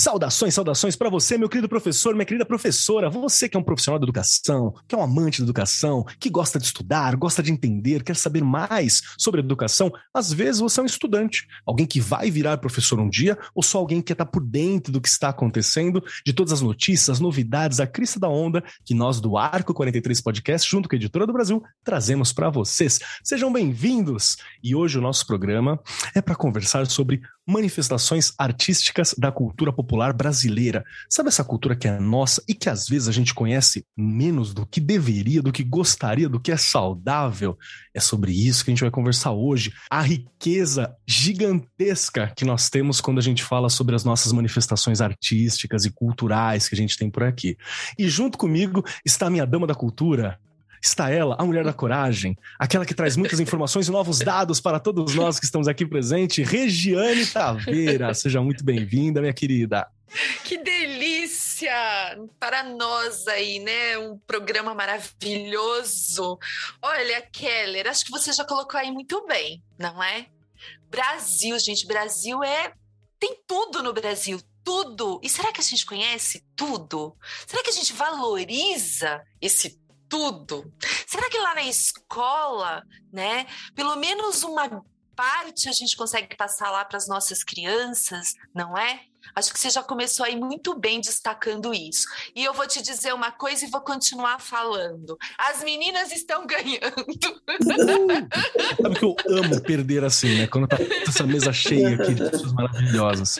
[0.00, 3.10] Saudações, saudações para você, meu querido professor, minha querida professora.
[3.10, 6.58] Você que é um profissional da educação, que é um amante da educação, que gosta
[6.58, 9.92] de estudar, gosta de entender, quer saber mais sobre educação.
[10.14, 13.76] Às vezes você é um estudante, alguém que vai virar professor um dia, ou só
[13.76, 17.10] alguém que quer estar tá por dentro do que está acontecendo, de todas as notícias,
[17.10, 20.96] as novidades, a crista da onda que nós do Arco 43 Podcast, junto com a
[20.96, 23.00] Editora do Brasil, trazemos para vocês.
[23.22, 24.38] Sejam bem-vindos!
[24.64, 25.78] E hoje o nosso programa
[26.14, 30.84] é para conversar sobre manifestações artísticas da cultura popular brasileira.
[31.08, 34.64] Sabe essa cultura que é nossa e que às vezes a gente conhece menos do
[34.64, 37.58] que deveria, do que gostaria, do que é saudável?
[37.92, 39.72] É sobre isso que a gente vai conversar hoje.
[39.90, 45.84] A riqueza gigantesca que nós temos quando a gente fala sobre as nossas manifestações artísticas
[45.84, 47.56] e culturais que a gente tem por aqui.
[47.98, 50.38] E junto comigo está a minha dama da cultura,
[50.80, 54.80] está ela, a mulher da coragem, aquela que traz muitas informações e novos dados para
[54.80, 58.14] todos nós que estamos aqui presentes, Regiane Taveira.
[58.14, 59.86] Seja muito bem-vinda, minha querida.
[60.44, 61.72] Que delícia
[62.38, 63.98] para nós aí, né?
[63.98, 66.38] Um programa maravilhoso.
[66.82, 70.26] Olha, Keller, acho que você já colocou aí muito bem, não é?
[70.90, 72.72] Brasil, gente, Brasil é
[73.20, 75.20] tem tudo no Brasil, tudo.
[75.22, 77.14] E será que a gente conhece tudo?
[77.46, 79.79] Será que a gente valoriza esse
[80.10, 80.70] tudo.
[81.06, 84.84] Será que lá na escola, né, pelo menos uma
[85.16, 89.00] parte a gente consegue passar lá para as nossas crianças, não é?
[89.34, 92.06] Acho que você já começou aí muito bem destacando isso.
[92.34, 95.16] E eu vou te dizer uma coisa e vou continuar falando.
[95.38, 97.06] As meninas estão ganhando.
[98.82, 100.46] Sabe que eu amo perder assim, né?
[100.46, 103.38] Quando tá essa mesa cheia aqui de pessoas maravilhosas.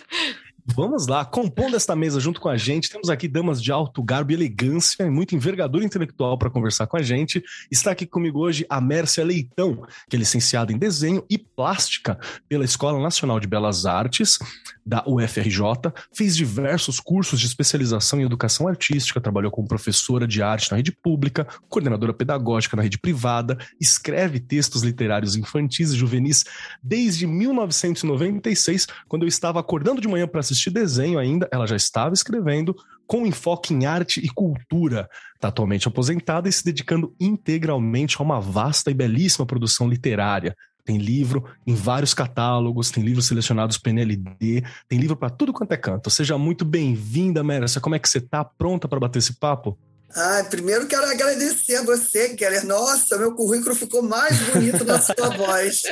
[0.74, 4.30] Vamos lá, compondo esta mesa junto com a gente, temos aqui damas de alto garbo
[4.30, 7.42] e elegância e muita envergadura intelectual para conversar com a gente.
[7.70, 12.64] Está aqui comigo hoje a Mércia Leitão, que é licenciada em desenho e plástica pela
[12.64, 14.38] Escola Nacional de Belas Artes
[14.84, 20.70] da UFRJ, fez diversos cursos de especialização em educação artística, trabalhou como professora de arte
[20.70, 26.44] na rede pública, coordenadora pedagógica na rede privada, escreve textos literários infantis e juvenis
[26.82, 32.12] desde 1996, quando eu estava acordando de manhã para assistir desenho ainda, ela já estava
[32.12, 32.74] escrevendo
[33.06, 35.08] com enfoque em arte e cultura.
[35.34, 40.56] Está atualmente aposentada e se dedicando integralmente a uma vasta e belíssima produção literária.
[40.84, 45.76] Tem livro em vários catálogos, tem livros selecionados PNLD, tem livro para tudo quanto é
[45.76, 46.10] canto.
[46.10, 47.80] Seja muito bem-vinda, Mércia.
[47.80, 49.78] Como é que você está Pronta para bater esse papo?
[50.14, 52.66] Ah, primeiro quero agradecer a você, Keller.
[52.66, 55.82] Nossa, meu currículo ficou mais bonito na sua voz.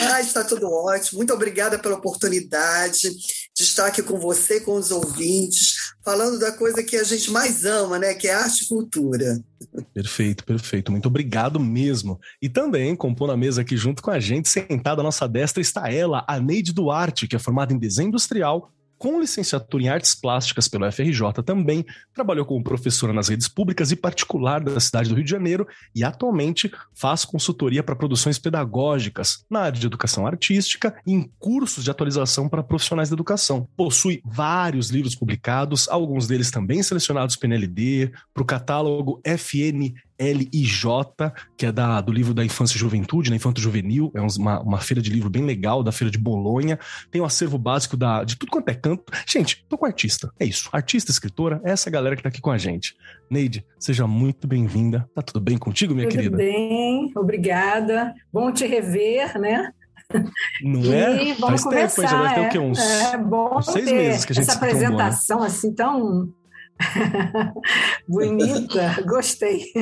[0.00, 1.18] Ah, está tudo ótimo.
[1.18, 5.74] Muito obrigada pela oportunidade de estar aqui com você, com os ouvintes,
[6.04, 8.14] falando da coisa que a gente mais ama, né?
[8.14, 9.40] Que é arte e cultura.
[9.92, 10.92] Perfeito, perfeito.
[10.92, 12.20] Muito obrigado mesmo.
[12.40, 15.92] E também, compondo a mesa aqui junto com a gente, sentada à nossa destra, está
[15.92, 20.68] ela, a Neide Duarte, que é formada em desenho industrial com licenciatura em artes plásticas
[20.68, 25.24] pelo FRJ também, trabalhou como professora nas redes públicas e particular da cidade do Rio
[25.24, 31.12] de Janeiro e atualmente faz consultoria para produções pedagógicas na área de educação artística e
[31.12, 33.68] em cursos de atualização para profissionais da educação.
[33.76, 40.84] Possui vários livros publicados, alguns deles também selecionados pelo NLD, para o catálogo FN LIJ,
[41.56, 44.60] que é da, do livro da Infância e Juventude, na né, Infanto Juvenil, é uma,
[44.60, 46.78] uma feira de livro bem legal, da Feira de Bolonha.
[47.10, 49.04] Tem o um acervo básico da, de tudo quanto é canto.
[49.26, 50.68] Gente, tô com artista, é isso.
[50.72, 52.96] Artista, escritora, é essa galera que tá aqui com a gente.
[53.30, 55.08] Neide, seja muito bem-vinda.
[55.14, 56.36] Tá tudo bem contigo, minha tudo querida?
[56.36, 58.14] Tudo bem, obrigada.
[58.32, 59.72] Bom te rever, né?
[60.62, 61.22] Não é?
[61.22, 62.58] E vamos Faz conversar, tempo, já deve ter é, o quê?
[62.58, 65.54] Uns, é bom uns seis meses que a gente essa apresentação tomou, né?
[65.54, 66.32] assim tão
[68.08, 69.72] Bonita, gostei.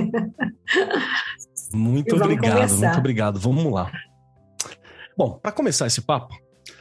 [1.73, 2.77] Muito obrigado, conversar.
[2.77, 3.41] muito obrigado.
[3.41, 3.91] Vamos lá.
[5.17, 6.35] Bom, para começar esse papo,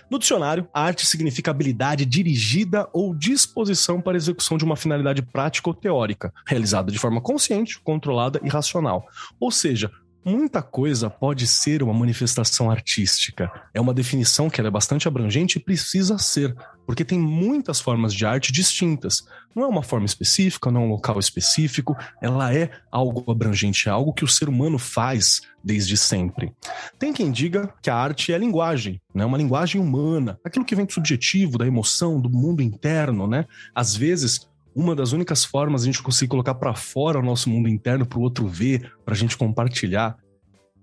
[0.10, 5.74] no dicionário, arte significa habilidade dirigida ou disposição para execução de uma finalidade prática ou
[5.74, 9.08] teórica, realizada de forma consciente, controlada e racional.
[9.40, 9.90] Ou seja,
[10.26, 13.52] muita coisa pode ser uma manifestação artística.
[13.74, 16.56] É uma definição que é bastante abrangente e precisa ser,
[16.86, 19.24] porque tem muitas formas de arte distintas.
[19.56, 23.92] Não é uma forma específica, não é um local específico, ela é algo abrangente, é
[23.92, 26.52] algo que o ser humano faz desde sempre.
[26.98, 29.24] Tem quem diga que a arte é linguagem, né?
[29.24, 33.46] uma linguagem humana, aquilo que vem do subjetivo, da emoção, do mundo interno, né?
[33.74, 37.70] Às vezes, uma das únicas formas a gente conseguir colocar para fora o nosso mundo
[37.70, 40.18] interno para o outro ver, para a gente compartilhar.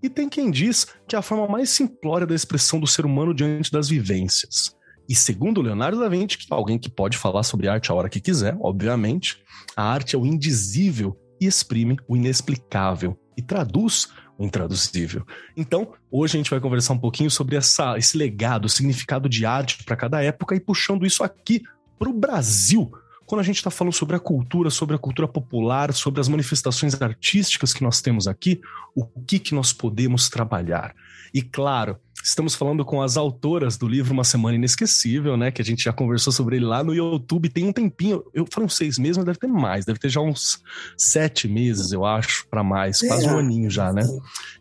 [0.02, 3.34] E tem quem diz que é a forma mais simplória da expressão do ser humano
[3.34, 4.74] diante das vivências.
[5.08, 8.08] E segundo Leonardo da Vinci, que é alguém que pode falar sobre arte a hora
[8.08, 9.42] que quiser, obviamente,
[9.76, 15.26] a arte é o indizível e exprime o inexplicável e traduz o intraduzível.
[15.56, 19.44] Então, hoje a gente vai conversar um pouquinho sobre essa, esse legado, o significado de
[19.44, 21.62] arte para cada época e puxando isso aqui
[21.98, 22.90] para o Brasil.
[23.32, 27.00] Quando a gente está falando sobre a cultura, sobre a cultura popular, sobre as manifestações
[27.00, 28.60] artísticas que nós temos aqui,
[28.94, 30.94] o que, que nós podemos trabalhar.
[31.32, 35.50] E claro, estamos falando com as autoras do livro Uma Semana Inesquecível, né?
[35.50, 38.22] Que a gente já conversou sobre ele lá no YouTube tem um tempinho.
[38.34, 40.62] Eu falo uns seis meses, mas deve ter mais, deve ter já uns
[40.94, 43.40] sete meses, eu acho, para mais, quase um é.
[43.40, 44.02] aninho já, né?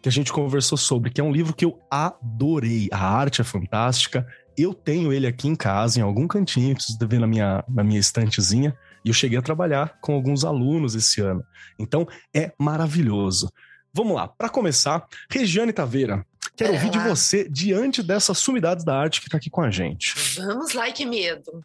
[0.02, 2.88] Que a gente conversou sobre, que é um livro que eu adorei.
[2.90, 4.26] A arte é fantástica.
[4.58, 8.00] Eu tenho ele aqui em casa, em algum cantinho, preciso ver na minha, na minha
[8.00, 8.76] estantezinha.
[9.04, 11.44] E eu cheguei a trabalhar com alguns alunos esse ano.
[11.80, 13.52] Então, é maravilhoso.
[13.94, 16.26] Vamos lá, para começar, Regiane Taveira,
[16.56, 20.14] Quero ouvir de você diante dessas sumidades da arte que está aqui com a gente.
[20.36, 21.64] Vamos lá, que medo.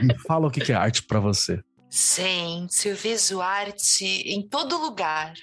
[0.00, 1.60] Me fala o que é arte para você.
[1.90, 5.34] Gente, eu vejo arte em todo lugar.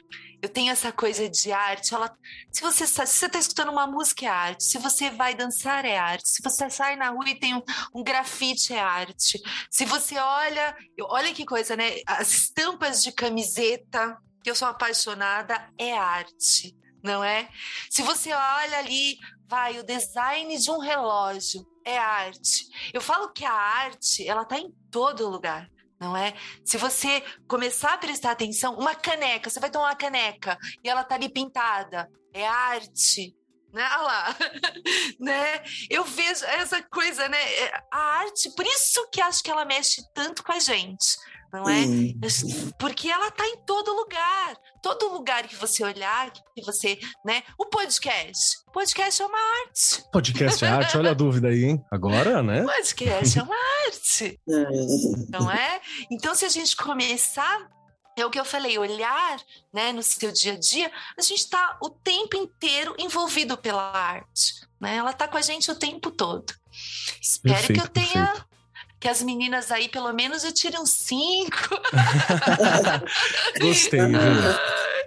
[0.41, 1.93] Eu tenho essa coisa de arte.
[1.93, 2.15] Ela,
[2.51, 4.63] se você está escutando uma música é arte.
[4.63, 6.29] Se você vai dançar é arte.
[6.29, 7.61] Se você sai na rua e tem um,
[7.93, 9.41] um grafite é arte.
[9.69, 12.01] Se você olha, olha que coisa, né?
[12.05, 17.47] As estampas de camiseta que eu sou apaixonada é arte não é?
[17.89, 19.17] Se você olha ali,
[19.47, 22.65] vai, o design de um relógio é arte.
[22.93, 26.33] Eu falo que a arte, ela tá em todo lugar não é?
[26.63, 31.03] Se você começar a prestar atenção, uma caneca, você vai tomar uma caneca e ela
[31.03, 33.35] tá ali pintada, é arte,
[33.73, 33.87] né?
[33.93, 34.35] Olha lá,
[35.19, 35.63] né?
[35.89, 37.37] Eu vejo essa coisa, né?
[37.37, 41.17] É, a arte, por isso que acho que ela mexe tanto com a gente,
[41.51, 41.85] não é?
[42.77, 44.57] Porque ela está em todo lugar.
[44.81, 47.43] Todo lugar que você olhar, que você, né?
[47.57, 48.57] O podcast.
[48.73, 50.03] Podcast é uma arte.
[50.11, 51.85] Podcast é arte, olha a dúvida aí, hein?
[51.91, 52.63] Agora, né?
[52.63, 53.55] Podcast é uma
[53.85, 54.39] arte.
[55.29, 55.81] não é?
[56.11, 57.69] Então, se a gente começar
[58.15, 59.39] é o que eu falei, olhar
[59.71, 64.55] né, no seu dia a dia, a gente está o tempo inteiro envolvido pela arte.
[64.79, 64.95] Né?
[64.95, 66.51] Ela está com a gente o tempo todo.
[67.21, 68.56] Espero perfeito, que eu tenha perfeito
[68.99, 71.79] que as meninas aí, pelo menos, eu tire uns cinco.
[73.59, 74.17] Gostei, viu?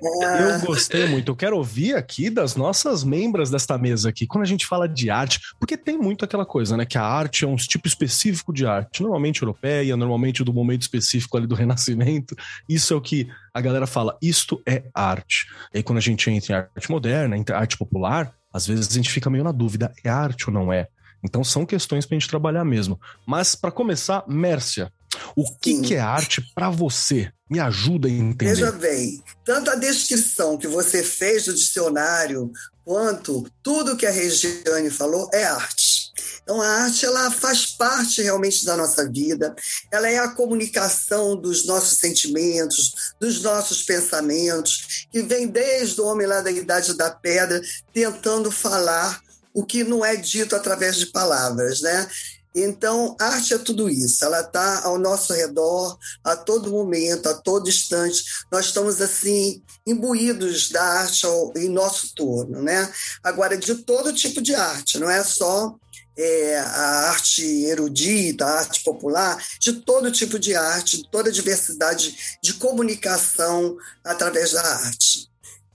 [0.02, 1.30] Eu gostei muito.
[1.30, 5.10] Eu quero ouvir aqui das nossas membras desta mesa aqui, quando a gente fala de
[5.10, 6.86] arte, porque tem muito aquela coisa, né?
[6.86, 11.36] Que a arte é um tipo específico de arte, normalmente europeia, normalmente do momento específico
[11.36, 12.34] ali do Renascimento.
[12.68, 15.46] Isso é o que a galera fala, isto é arte.
[15.74, 18.94] E aí, quando a gente entra em arte moderna, em arte popular, às vezes a
[18.94, 20.88] gente fica meio na dúvida, é arte ou não é?
[21.22, 23.00] Então são questões para a gente trabalhar mesmo.
[23.26, 24.92] Mas para começar, Mércia,
[25.36, 27.32] o que, que é arte para você?
[27.48, 28.54] Me ajuda a entender.
[28.54, 32.52] Veja bem, tanto a descrição que você fez do dicionário,
[32.84, 36.10] quanto tudo que a Regiane falou é arte.
[36.42, 39.54] Então, a arte ela faz parte realmente da nossa vida,
[39.90, 46.26] ela é a comunicação dos nossos sentimentos, dos nossos pensamentos, que vem desde o homem
[46.26, 47.60] lá da Idade da Pedra,
[47.92, 49.20] tentando falar
[49.54, 52.08] o que não é dito através de palavras, né?
[52.54, 57.68] Então, arte é tudo isso, ela está ao nosso redor a todo momento, a todo
[57.68, 58.24] instante.
[58.50, 62.92] Nós estamos, assim, imbuídos da arte ao, em nosso torno, né?
[63.22, 65.76] Agora, de todo tipo de arte, não é só
[66.18, 72.38] é, a arte erudita, a arte popular, de todo tipo de arte, de toda diversidade
[72.42, 75.29] de comunicação através da arte.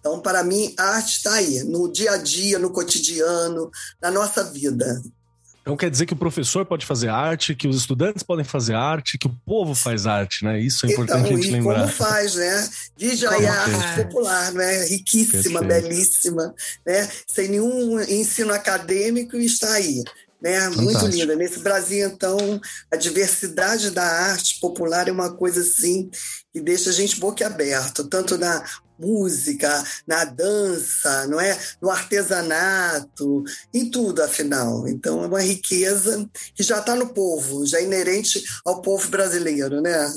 [0.05, 4.43] Então, para mim, a arte está aí, no dia a dia, no cotidiano, na nossa
[4.43, 5.01] vida.
[5.59, 9.17] Então quer dizer que o professor pode fazer arte, que os estudantes podem fazer arte,
[9.17, 10.59] que o povo faz arte, né?
[10.59, 11.79] Isso é importante então, a gente lembrar.
[11.79, 12.69] Como faz, né?
[12.95, 14.85] Diz aí a arte popular, né?
[14.85, 15.87] Riquíssima, Perfeito.
[15.89, 16.53] belíssima,
[16.85, 17.09] né?
[17.27, 20.03] Sem nenhum ensino acadêmico está aí.
[20.39, 20.69] Né?
[20.69, 21.35] Muito linda.
[21.35, 22.61] Nesse Brasil, então,
[22.93, 26.11] a diversidade da arte popular é uma coisa assim
[26.53, 28.63] que deixa a gente boquiaberto, tanto na
[28.99, 31.57] música, na dança, não é?
[31.81, 34.87] No artesanato, em tudo, afinal.
[34.87, 39.81] Então é uma riqueza que já está no povo, já é inerente ao povo brasileiro,
[39.81, 40.11] né?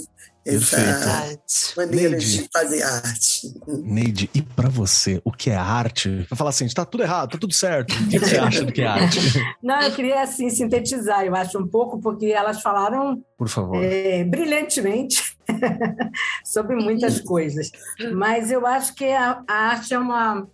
[0.49, 1.39] essa
[1.77, 3.55] maneira Neide, de fazer arte.
[3.67, 6.27] Neide, e para você, o que é arte?
[6.31, 7.93] Vai falar assim, está tudo errado, está tudo certo.
[7.93, 9.21] O que você acha do que é arte?
[9.63, 13.83] Não, eu queria assim sintetizar, eu acho um pouco, porque elas falaram Por favor.
[13.83, 15.38] É, brilhantemente
[16.45, 17.71] sobre muitas coisas.
[18.15, 20.47] Mas eu acho que a, a arte é uma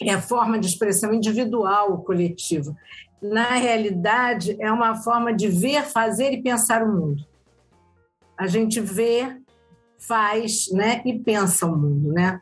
[0.00, 2.72] é a forma de expressão individual, coletiva.
[3.20, 7.26] Na realidade, é uma forma de ver, fazer e pensar o mundo
[8.38, 9.36] a gente vê,
[9.98, 12.12] faz né, e pensa o mundo.
[12.12, 12.40] Né?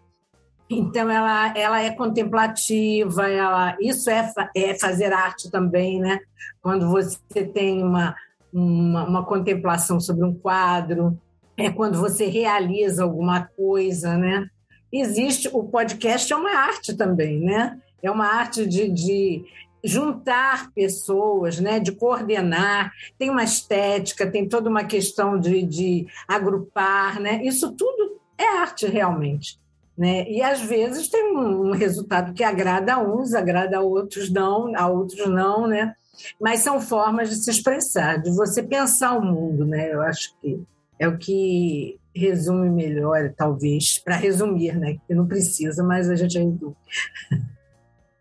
[0.68, 6.18] Então, ela, ela é contemplativa, ela, isso é, é fazer arte também, né?
[6.60, 8.14] Quando você tem uma,
[8.52, 11.18] uma, uma contemplação sobre um quadro,
[11.56, 14.48] é quando você realiza alguma coisa, né?
[14.92, 17.78] Existe, o podcast é uma arte também, né?
[18.02, 19.44] É uma arte de, de
[19.82, 27.20] juntar pessoas, né, de coordenar, tem uma estética, tem toda uma questão de, de agrupar,
[27.20, 27.42] né?
[27.44, 29.58] Isso tudo é arte realmente.
[29.96, 30.28] Né?
[30.28, 34.86] E às vezes tem um, resultado que agrada a uns, agrada a outros não, a
[34.88, 35.94] outros não, né?
[36.38, 39.92] Mas são formas de se expressar, de você pensar o mundo, né?
[39.92, 40.60] Eu acho que
[40.98, 44.96] é o que resume melhor, talvez, para resumir, né?
[45.06, 46.74] Que não precisa, mas a gente resume.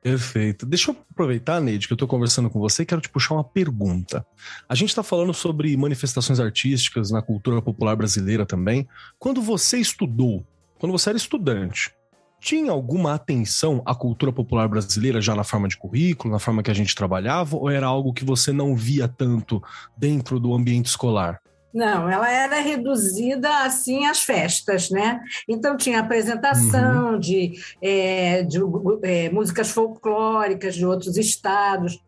[0.05, 0.67] Perfeito.
[0.67, 3.43] Deixa eu aproveitar, Neide, que eu estou conversando com você e quero te puxar uma
[3.43, 4.23] pergunta.
[4.69, 8.87] A gente está falando sobre manifestações artísticas na cultura popular brasileira também.
[9.17, 10.45] Quando você estudou,
[10.77, 11.91] quando você era estudante,
[12.39, 16.69] tinha alguma atenção à cultura popular brasileira já na forma de currículo, na forma que
[16.69, 19.59] a gente trabalhava, ou era algo que você não via tanto
[19.97, 21.41] dentro do ambiente escolar?
[21.75, 25.19] Não, ela era reduzida assim às festas, né?
[25.45, 27.19] Então tinha apresentação uhum.
[27.19, 28.59] de, é, de
[29.03, 32.01] é, músicas folclóricas de outros estados,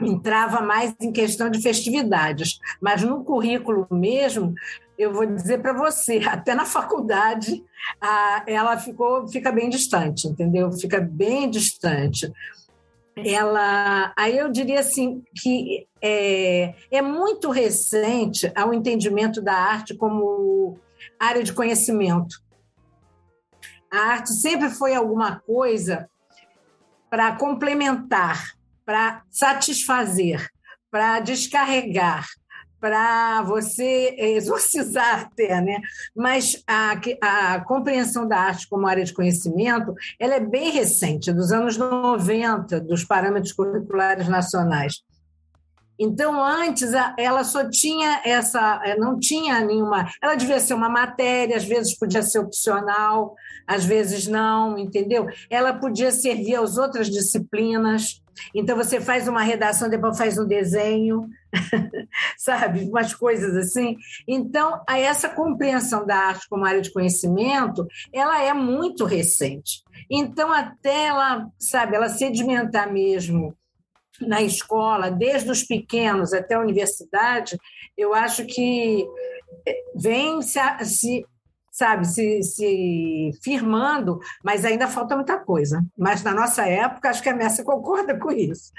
[0.00, 4.54] entrava mais em questão de festividades, mas no currículo mesmo,
[4.96, 7.64] eu vou dizer para você, até na faculdade,
[8.00, 10.70] a, ela ficou, fica bem distante, entendeu?
[10.70, 12.32] Fica bem distante
[13.26, 20.78] ela, aí eu diria assim que é, é muito recente ao entendimento da arte como
[21.18, 22.42] área de conhecimento.
[23.90, 26.08] A arte sempre foi alguma coisa
[27.08, 28.52] para complementar,
[28.84, 30.48] para satisfazer,
[30.90, 32.26] para descarregar,
[32.80, 35.80] para você exorcizar até, né?
[36.14, 41.52] Mas a, a compreensão da arte como área de conhecimento, ela é bem recente, dos
[41.52, 45.02] anos 90, dos parâmetros curriculares nacionais.
[45.98, 50.08] Então, antes, ela só tinha essa, eh, não tinha nenhuma.
[50.22, 53.34] Ela devia ser uma matéria, às vezes podia ser opcional,
[53.66, 55.26] às vezes não, entendeu?
[55.50, 58.22] Ela podia servir às outras disciplinas.
[58.54, 61.28] Então, você faz uma redação, depois faz um desenho,
[62.36, 62.84] sabe?
[62.84, 63.96] Umas coisas assim.
[64.26, 69.82] Então, essa compreensão da arte como área de conhecimento, ela é muito recente.
[70.10, 73.56] Então, até ela, sabe, ela sedimentar mesmo
[74.20, 77.56] na escola, desde os pequenos até a universidade,
[77.96, 79.06] eu acho que
[79.66, 81.26] eh, vem se, se
[81.78, 85.84] sabe, se, se firmando, mas ainda falta muita coisa.
[85.96, 88.72] Mas na nossa época, acho que a Messi concorda com isso.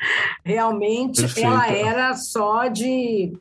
[0.44, 1.48] Realmente, Perfeito.
[1.48, 3.32] ela era só de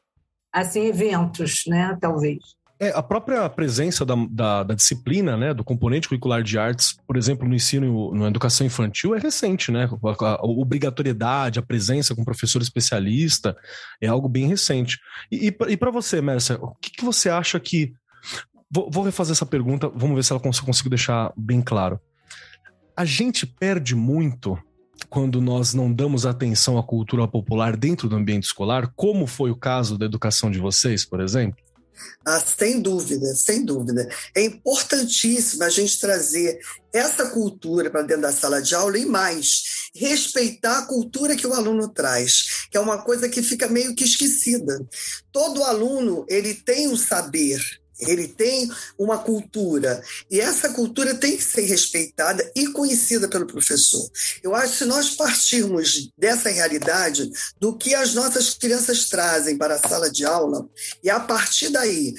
[0.52, 1.98] assim eventos, né?
[2.00, 2.38] Talvez.
[2.80, 7.16] É, a própria presença da, da, da, disciplina, né, do componente curricular de artes, por
[7.16, 9.90] exemplo, no ensino, na educação infantil, é recente, né?
[10.04, 13.56] A, a, a obrigatoriedade, a presença com professor especialista
[14.00, 15.00] é algo bem recente.
[15.32, 17.92] E, e, e para você, Mércia, o que, que, você acha que.
[18.70, 21.98] Vou, vou, refazer essa pergunta, vamos ver se ela cons consigo deixar bem claro.
[22.96, 24.58] A gente perde muito
[25.08, 29.56] quando nós não damos atenção à cultura popular dentro do ambiente escolar, como foi o
[29.56, 31.62] caso da educação de vocês, por exemplo?
[32.25, 34.08] Ah, sem dúvida, sem dúvida.
[34.34, 36.58] É importantíssimo a gente trazer
[36.92, 41.54] essa cultura para dentro da sala de aula e mais, respeitar a cultura que o
[41.54, 44.87] aluno traz, que é uma coisa que fica meio que esquecida.
[45.32, 47.60] Todo aluno ele tem um saber,
[48.00, 54.08] ele tem uma cultura e essa cultura tem que ser respeitada e conhecida pelo professor.
[54.42, 59.74] Eu acho que se nós partirmos dessa realidade, do que as nossas crianças trazem para
[59.74, 60.68] a sala de aula,
[61.02, 62.14] e a partir daí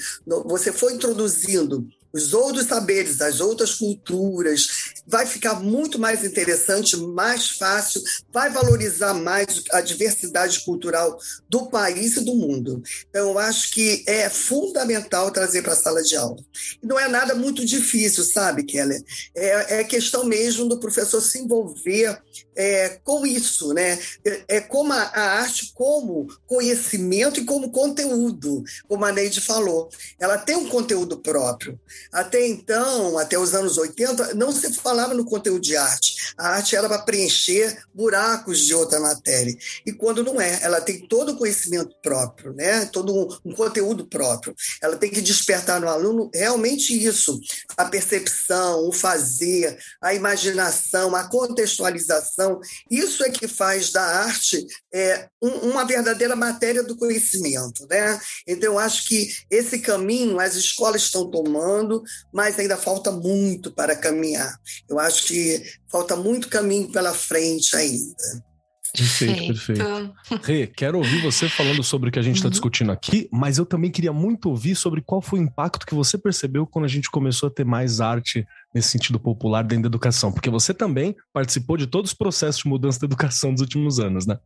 [0.46, 7.50] você for introduzindo os outros saberes, as outras culturas, vai ficar muito mais interessante, mais
[7.50, 8.00] fácil,
[8.32, 12.82] vai valorizar mais a diversidade cultural do país e do mundo.
[13.08, 16.36] Então, eu acho que é fundamental trazer para a sala de aula.
[16.82, 19.02] Não é nada muito difícil, sabe, Keller?
[19.34, 22.20] É, é questão mesmo do professor se envolver
[22.54, 23.98] é, com isso, né?
[24.24, 29.88] É, é como a, a, arte como conhecimento e como conteúdo, como a Neide falou.
[30.18, 31.80] Ela tem um conteúdo próprio.
[32.12, 36.34] Até então, até os anos 80, não se falava no conteúdo de arte.
[36.36, 39.56] A arte era para preencher buracos de outra matéria.
[39.84, 42.86] E quando não é, ela tem todo o conhecimento próprio, né?
[42.86, 44.54] todo um, um conteúdo próprio.
[44.82, 47.40] Ela tem que despertar no aluno realmente isso:
[47.76, 52.60] a percepção, o fazer, a imaginação, a contextualização.
[52.90, 57.86] Isso é que faz da arte é, um, uma verdadeira matéria do conhecimento.
[57.88, 58.20] Né?
[58.46, 62.02] Então, eu acho que esse caminho as escolas estão tomando,
[62.32, 64.58] mas ainda falta muito para caminhar.
[64.90, 68.44] Eu acho que falta muito caminho pela frente ainda.
[68.92, 70.14] Perfeito, perfeito.
[70.42, 72.50] Rê, quero ouvir você falando sobre o que a gente está uhum.
[72.50, 76.18] discutindo aqui, mas eu também queria muito ouvir sobre qual foi o impacto que você
[76.18, 78.44] percebeu quando a gente começou a ter mais arte
[78.74, 82.68] nesse sentido popular dentro da educação, porque você também participou de todos os processos de
[82.68, 84.38] mudança da educação dos últimos anos, né?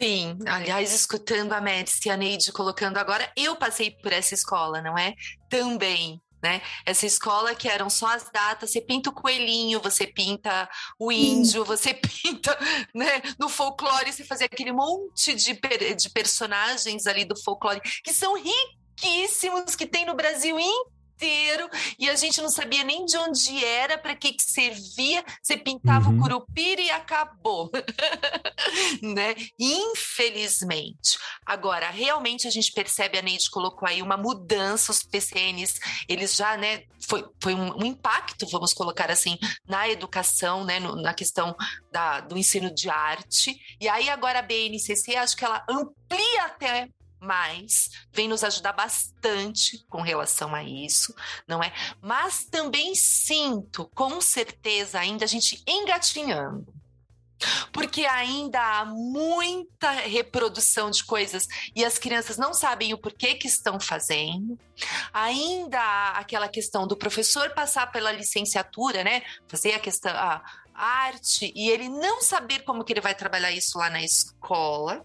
[0.00, 4.82] Sim, aliás, escutando a Médici e a Neide colocando agora, eu passei por essa escola,
[4.82, 5.14] não é?
[5.48, 6.60] Também né?
[6.84, 10.68] Essa escola que eram só as datas, você pinta o coelhinho, você pinta
[10.98, 12.58] o índio, você pinta,
[12.94, 13.22] né?
[13.38, 15.58] No folclore você fazia aquele monte de,
[15.94, 22.10] de personagens ali do folclore que são riquíssimos que tem no Brasil inteiro inteiro e
[22.10, 25.24] a gente não sabia nem de onde era, para que, que servia.
[25.40, 26.18] Você pintava uhum.
[26.18, 27.70] o curupira e acabou.
[29.00, 29.34] né?
[29.58, 31.16] Infelizmente.
[31.46, 36.56] Agora, realmente a gente percebe, a Neide colocou aí uma mudança, os PCNs, eles já,
[36.56, 41.54] né, foi, foi um, um impacto, vamos colocar assim, na educação, né, no, na questão
[41.92, 43.56] da, do ensino de arte.
[43.80, 46.88] E aí agora a BNCC, acho que ela amplia até
[47.22, 51.14] mais, vem nos ajudar bastante com relação a isso,
[51.46, 51.72] não é?
[52.00, 56.72] Mas também sinto, com certeza, ainda a gente engatinhando.
[57.72, 63.48] Porque ainda há muita reprodução de coisas e as crianças não sabem o porquê que
[63.48, 64.56] estão fazendo.
[65.12, 69.22] Ainda há aquela questão do professor passar pela licenciatura, né?
[69.48, 70.40] Fazer a questão, a
[70.74, 75.04] arte, e ele não saber como que ele vai trabalhar isso lá na escola.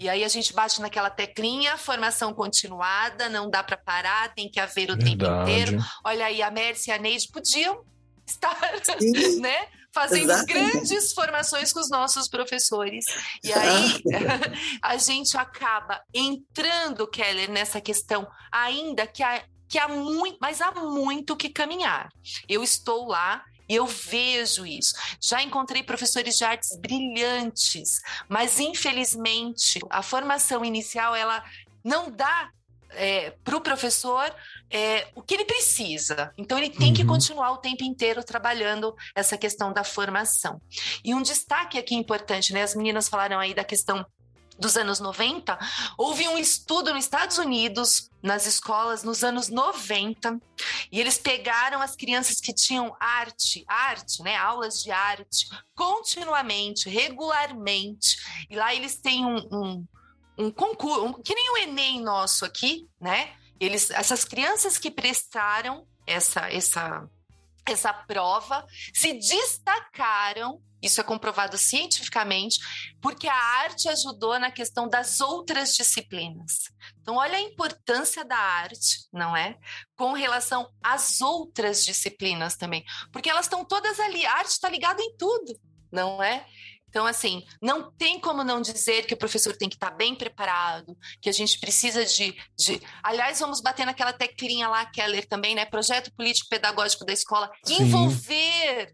[0.00, 4.58] E aí a gente bate naquela teclinha, formação continuada, não dá para parar, tem que
[4.58, 5.10] haver o Verdade.
[5.10, 5.84] tempo inteiro.
[6.02, 7.84] Olha aí, a Mércia e a Neide podiam
[8.26, 8.58] estar,
[9.40, 9.68] né?
[9.92, 10.72] Fazendo Exatamente.
[10.72, 13.04] grandes formações com os nossos professores.
[13.44, 14.02] E aí
[14.80, 20.70] a gente acaba entrando, Keller, nessa questão, ainda que há, que há muito, mas há
[20.70, 22.08] muito que caminhar.
[22.48, 24.94] Eu estou lá, e eu vejo isso.
[25.22, 31.44] Já encontrei professores de artes brilhantes, mas infelizmente a formação inicial ela
[31.84, 32.50] não dá
[32.90, 34.34] é, para o professor
[34.68, 36.32] é, o que ele precisa.
[36.36, 36.94] Então, ele tem uhum.
[36.94, 40.60] que continuar o tempo inteiro trabalhando essa questão da formação.
[41.04, 42.64] E um destaque aqui importante, né?
[42.64, 44.04] As meninas falaram aí da questão
[44.60, 45.58] dos anos 90,
[45.96, 50.38] houve um estudo nos Estados Unidos, nas escolas, nos anos 90,
[50.92, 58.18] e eles pegaram as crianças que tinham arte, arte, né, aulas de arte, continuamente, regularmente,
[58.50, 59.86] e lá eles têm um, um,
[60.38, 63.32] um concurso, um, que nem o Enem nosso aqui, né?
[63.58, 67.08] Eles, essas crianças que prestaram essa, essa,
[67.66, 72.58] essa prova se destacaram isso é comprovado cientificamente,
[73.02, 76.70] porque a arte ajudou na questão das outras disciplinas.
[77.00, 79.58] Então, olha a importância da arte, não é?
[79.94, 84.24] Com relação às outras disciplinas também, porque elas estão todas ali.
[84.24, 85.60] A arte está ligada em tudo,
[85.92, 86.46] não é?
[86.90, 90.96] Então, assim, não tem como não dizer que o professor tem que estar bem preparado,
[91.22, 92.36] que a gente precisa de.
[92.58, 92.82] de...
[93.02, 95.64] Aliás, vamos bater naquela teclinha lá, Keller, também, né?
[95.64, 97.50] Projeto político pedagógico da escola.
[97.64, 97.84] Sim.
[97.84, 98.92] Envolver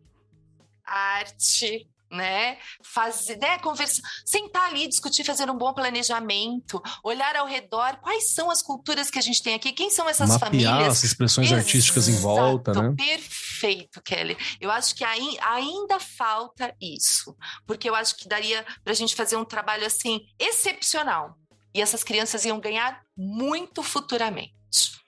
[0.85, 2.59] arte, né?
[2.83, 3.59] Fazer, né?
[3.59, 9.11] Conversar, sentar ali, discutir, fazer um bom planejamento, olhar ao redor, quais são as culturas
[9.11, 10.89] que a gente tem aqui, quem são essas Mapear famílias.
[10.89, 12.95] as expressões Exato, artísticas em volta, né?
[12.97, 14.37] Perfeito, Kelly.
[14.61, 19.37] Eu acho que ainda falta isso, porque eu acho que daria para a gente fazer
[19.37, 21.37] um trabalho assim excepcional.
[21.75, 24.55] E essas crianças iam ganhar muito futuramente.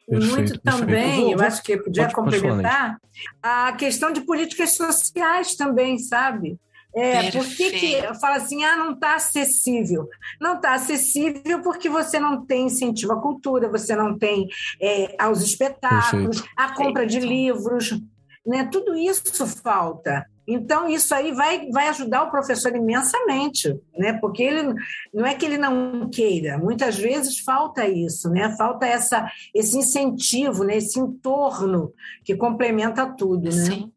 [0.08, 3.00] Perfeito, muito também, eu acho que podia pode, complementar, pode
[3.42, 6.58] a questão de políticas sociais também, sabe?
[6.94, 10.08] É, por que, que fala assim, ah, não está acessível?
[10.40, 14.48] Não está acessível porque você não tem incentivo à cultura, você não tem
[14.80, 16.54] é, aos espetáculos, Perfeito.
[16.56, 18.00] a compra de livros,
[18.46, 18.68] né?
[18.70, 20.26] Tudo isso falta.
[20.50, 24.14] Então, isso aí vai, vai ajudar o professor imensamente, né?
[24.14, 24.74] porque ele
[25.12, 28.56] não é que ele não queira, muitas vezes falta isso, né?
[28.56, 30.78] falta essa, esse incentivo, né?
[30.78, 31.92] esse entorno
[32.24, 33.44] que complementa tudo.
[33.44, 33.50] Né?
[33.50, 33.92] Sim.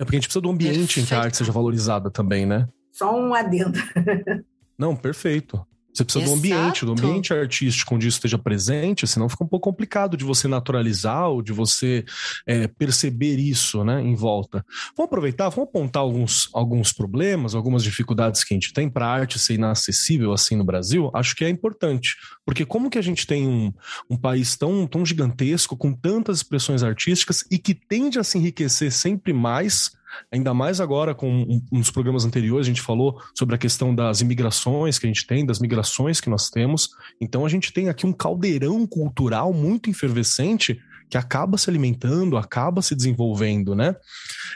[0.00, 1.00] É porque a gente precisa do ambiente perfeito.
[1.00, 2.66] em que a arte seja valorizada também, né?
[2.90, 3.78] Só um adendo.
[4.78, 5.60] Não, perfeito.
[5.92, 6.36] Você precisa Exato.
[6.36, 10.24] do ambiente, do ambiente artístico onde isso esteja presente, senão fica um pouco complicado de
[10.24, 12.04] você naturalizar ou de você
[12.46, 14.64] é, perceber isso né, em volta.
[14.96, 19.12] Vamos aproveitar, vamos apontar alguns, alguns problemas, algumas dificuldades que a gente tem para a
[19.12, 21.10] arte ser inacessível assim no Brasil.
[21.14, 23.72] Acho que é importante, porque como que a gente tem um,
[24.08, 28.92] um país tão, tão gigantesco, com tantas expressões artísticas e que tende a se enriquecer
[28.92, 29.90] sempre mais
[30.32, 34.98] Ainda mais agora com dos programas anteriores, a gente falou sobre a questão das imigrações
[34.98, 36.90] que a gente tem, das migrações que nós temos.
[37.20, 42.80] Então a gente tem aqui um caldeirão cultural muito efervescente que acaba se alimentando, acaba
[42.80, 43.96] se desenvolvendo, né?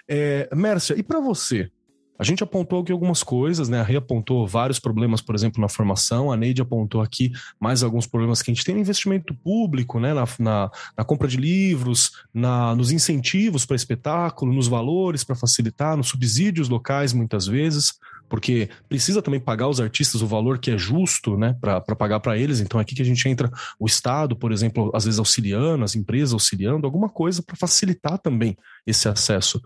[0.08, 1.70] É, Mércia, e para você?
[2.16, 3.81] A gente apontou aqui algumas coisas, né?
[3.81, 6.31] A Rê apontou vários problemas, por exemplo, na formação.
[6.31, 10.14] A Neide apontou aqui mais alguns problemas que a gente tem no investimento público, né?
[10.14, 15.96] Na, na, na compra de livros, na, nos incentivos para espetáculo, nos valores para facilitar,
[15.96, 20.78] nos subsídios locais, muitas vezes porque precisa também pagar os artistas o valor que é
[20.78, 22.60] justo, né, para pagar para eles.
[22.60, 25.94] Então, é aqui que a gente entra o Estado, por exemplo, às vezes auxiliando, as
[25.94, 28.56] empresas auxiliando, alguma coisa para facilitar também
[28.87, 29.58] esse acesso.
[29.58, 29.62] O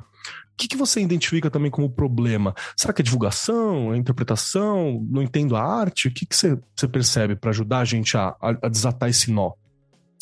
[0.59, 2.55] que, que você identifica também como problema?
[2.77, 5.07] Será que é divulgação, é interpretação?
[5.09, 6.09] Não entendo a arte?
[6.09, 9.53] O que, que você, você percebe para ajudar a gente a, a desatar esse nó?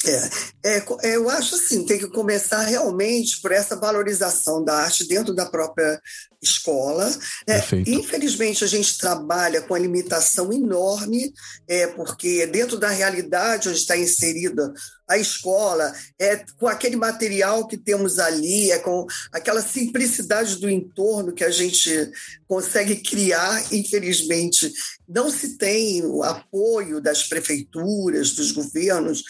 [0.07, 5.07] É, é, é, eu acho assim, tem que começar realmente por essa valorização da arte
[5.07, 6.01] dentro da própria
[6.40, 7.12] escola.
[7.47, 11.33] É, infelizmente, a gente trabalha com a limitação enorme,
[11.66, 14.73] é, porque dentro da realidade onde está inserida
[15.09, 21.33] a escola, é com aquele material que temos ali, é com aquela simplicidade do entorno
[21.33, 22.11] que a gente
[22.49, 24.73] consegue criar, infelizmente,
[25.09, 29.23] não se tem o apoio das prefeituras, dos governos,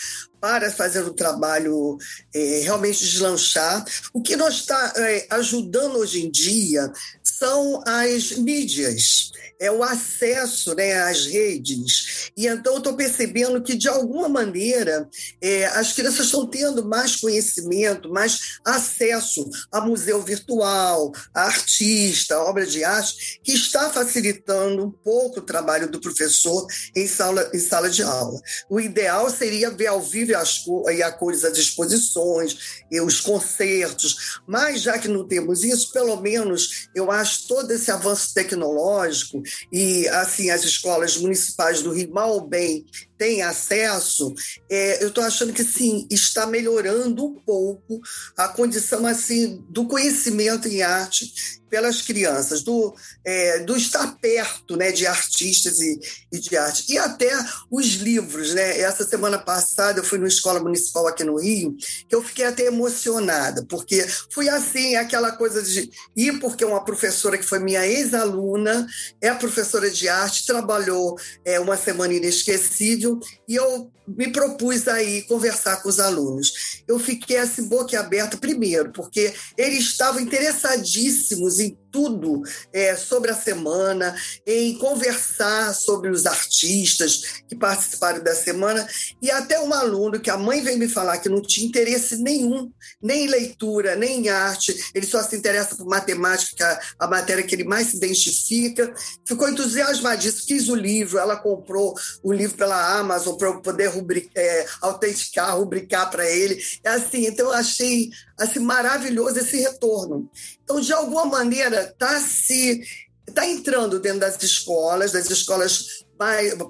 [0.47, 1.99] para fazer o trabalho
[2.33, 3.85] é, realmente deslanchar.
[4.13, 6.89] O que nós está é, ajudando hoje em dia
[7.21, 12.31] são as mídias, é o acesso né, às redes.
[12.37, 15.09] E então eu estou percebendo que, de alguma maneira,
[15.41, 22.45] é, as crianças estão tendo mais conhecimento, mais acesso a museu virtual, a artista, a
[22.45, 27.59] obra de arte, que está facilitando um pouco o trabalho do professor em sala, em
[27.59, 28.41] sala de aula.
[28.69, 34.41] O ideal seria ver ao vivo as, e a cores as exposições, e os concertos,
[34.47, 39.43] mas já que não temos isso, pelo menos eu acho todo esse avanço tecnológico
[39.73, 42.85] e assim as escolas municipais do Rio mal ou bem
[43.19, 44.35] têm acesso,
[44.71, 48.01] é, eu estou achando que sim está melhorando um pouco
[48.37, 51.33] a condição assim do conhecimento em arte
[51.69, 55.99] pelas crianças, do, é, do estar perto né, de artistas e,
[56.33, 56.85] e, de arte.
[56.89, 57.33] E até
[57.71, 58.55] os livros.
[58.55, 58.81] Né?
[58.81, 61.77] Essa semana passada eu fui numa escola municipal aqui no Rio,
[62.09, 67.37] que eu fiquei até emocionada, porque fui assim, aquela coisa de ir, porque uma professora
[67.37, 68.87] que foi minha ex-aluna,
[69.21, 73.19] é professora de arte, trabalhou é, uma semana inesquecível,
[73.49, 76.83] e eu me propus aí conversar com os alunos.
[76.87, 82.43] Eu fiquei assim, boca aberta, primeiro, porque eles estavam interessadíssimos em tudo
[82.75, 84.15] é, sobre a semana,
[84.47, 88.87] em conversar sobre os artistas que participaram da semana,
[89.23, 92.71] e até um aluno que a mãe veio me falar que não tinha interesse nenhum,
[93.01, 97.43] nem em leitura, nem em arte, ele só se interessa por matemática, é a matéria
[97.43, 98.95] que ele mais se identifica,
[99.27, 104.33] ficou entusiasmadíssimo, fiz o livro, ela comprou o livro pela Amazon para eu poder rubricar,
[104.37, 110.31] é, autenticar, rubricar para ele, é assim, então eu achei assim, maravilhoso esse retorno.
[110.63, 112.83] Então, de alguma maneira, está se
[113.27, 116.06] está entrando dentro das escolas, das escolas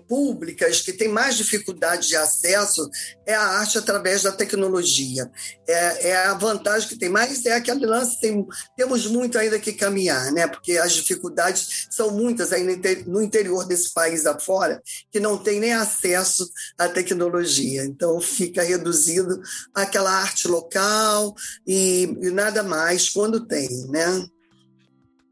[0.09, 2.89] públicas que têm mais dificuldade de acesso
[3.25, 5.31] é a arte através da tecnologia.
[5.67, 9.73] É, é a vantagem que tem, mas é aquele lance, tem, temos muito ainda que
[9.73, 10.47] caminhar, né?
[10.47, 12.65] porque as dificuldades são muitas aí
[13.07, 17.85] no interior desse país afora, que não tem nem acesso à tecnologia.
[17.85, 19.41] Então, fica reduzido
[19.75, 21.35] àquela arte local
[21.67, 24.27] e, e nada mais quando tem, né?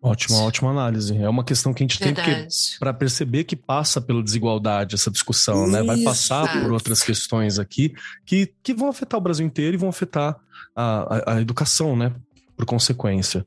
[0.04, 1.16] Ótima, ótima análise.
[1.16, 2.28] É uma questão que a gente Verdade.
[2.28, 5.72] tem para perceber que passa pela desigualdade essa discussão, Isso.
[5.72, 5.82] né?
[5.82, 7.94] Vai passar por outras questões aqui
[8.26, 10.36] que, que vão afetar o Brasil inteiro e vão afetar
[10.76, 12.12] a, a, a educação, né?
[12.54, 13.46] Por consequência.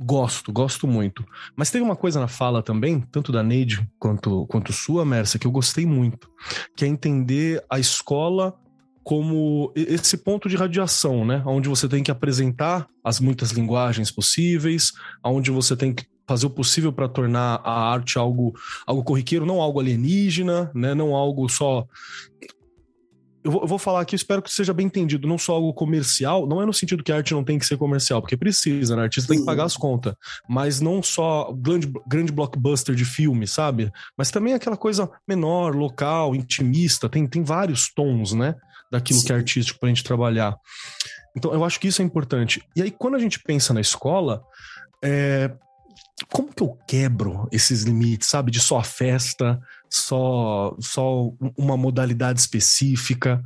[0.00, 1.24] Gosto, gosto muito.
[1.54, 5.46] Mas tem uma coisa na fala também, tanto da Neide quanto, quanto sua, Mércia, que
[5.46, 6.28] eu gostei muito,
[6.76, 8.58] que é entender a escola
[9.08, 11.42] como esse ponto de radiação, né?
[11.46, 14.92] Onde você tem que apresentar as muitas linguagens possíveis,
[15.24, 18.54] onde você tem que fazer o possível para tornar a arte algo,
[18.86, 20.94] algo corriqueiro, não algo alienígena, né?
[20.94, 21.86] Não algo só
[23.42, 26.46] eu vou, eu vou, falar aqui, espero que seja bem entendido, não só algo comercial,
[26.46, 29.02] não é no sentido que a arte não tem que ser comercial, porque precisa, né?
[29.02, 30.14] A artista tem que pagar as contas,
[30.46, 33.90] mas não só grande, grande blockbuster de filme, sabe?
[34.18, 38.54] Mas também aquela coisa menor, local, intimista, tem, tem vários tons, né?
[38.90, 39.26] Daquilo Sim.
[39.26, 40.56] que é artístico para a gente trabalhar.
[41.36, 42.62] Então, eu acho que isso é importante.
[42.74, 44.42] E aí, quando a gente pensa na escola,
[45.02, 45.50] é,
[46.32, 48.50] como que eu quebro esses limites, sabe?
[48.50, 53.42] De só a festa, só, só uma modalidade específica.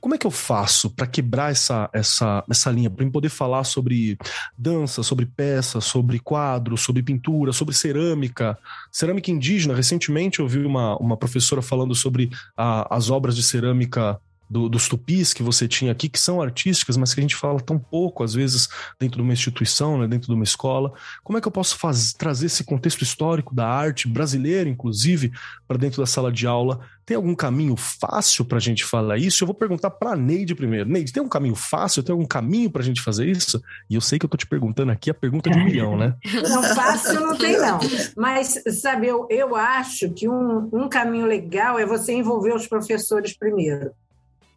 [0.00, 2.90] Como é que eu faço para quebrar essa, essa, essa linha?
[2.90, 4.16] Para poder falar sobre
[4.56, 8.58] dança, sobre peça, sobre quadro, sobre pintura, sobre cerâmica.
[8.90, 9.74] Cerâmica indígena.
[9.74, 14.18] Recentemente eu vi uma, uma professora falando sobre a, as obras de cerâmica
[14.50, 17.60] do, dos tupis que você tinha aqui, que são artísticas, mas que a gente fala
[17.60, 20.92] tão pouco, às vezes, dentro de uma instituição, né, dentro de uma escola.
[21.22, 25.30] Como é que eu posso faz, trazer esse contexto histórico da arte brasileira, inclusive,
[25.68, 26.80] para dentro da sala de aula?
[27.06, 29.42] Tem algum caminho fácil para a gente falar isso?
[29.42, 30.88] Eu vou perguntar para a Neide primeiro.
[30.88, 32.02] Neide, tem um caminho fácil?
[32.02, 33.62] Tem algum caminho para a gente fazer isso?
[33.88, 36.14] E eu sei que eu estou te perguntando aqui a pergunta de um milhão, né?
[36.48, 37.78] Não, fácil não tem, não.
[38.16, 43.36] Mas, sabe, eu, eu acho que um, um caminho legal é você envolver os professores
[43.36, 43.92] primeiro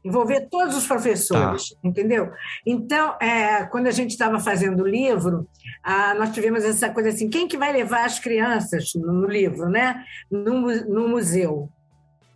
[0.03, 1.77] envolver todos os professores, tá.
[1.83, 2.31] entendeu?
[2.65, 5.47] Então, é, quando a gente estava fazendo o livro,
[5.81, 9.69] ah, nós tivemos essa coisa assim, quem que vai levar as crianças no, no livro,
[9.69, 10.03] né?
[10.29, 11.69] No, no museu.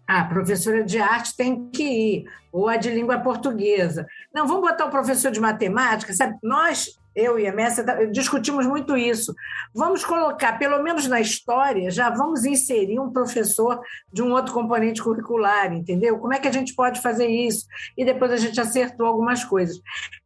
[0.07, 4.07] Ah, a professora de arte tem que ir, ou a de língua portuguesa.
[4.33, 6.37] Não, vamos botar o professor de matemática, sabe?
[6.41, 9.33] Nós eu e a Messa discutimos muito isso.
[9.73, 13.81] Vamos colocar, pelo menos na história, já vamos inserir um professor
[14.13, 16.19] de um outro componente curricular, entendeu?
[16.19, 17.65] Como é que a gente pode fazer isso?
[17.97, 19.81] E depois a gente acertou algumas coisas.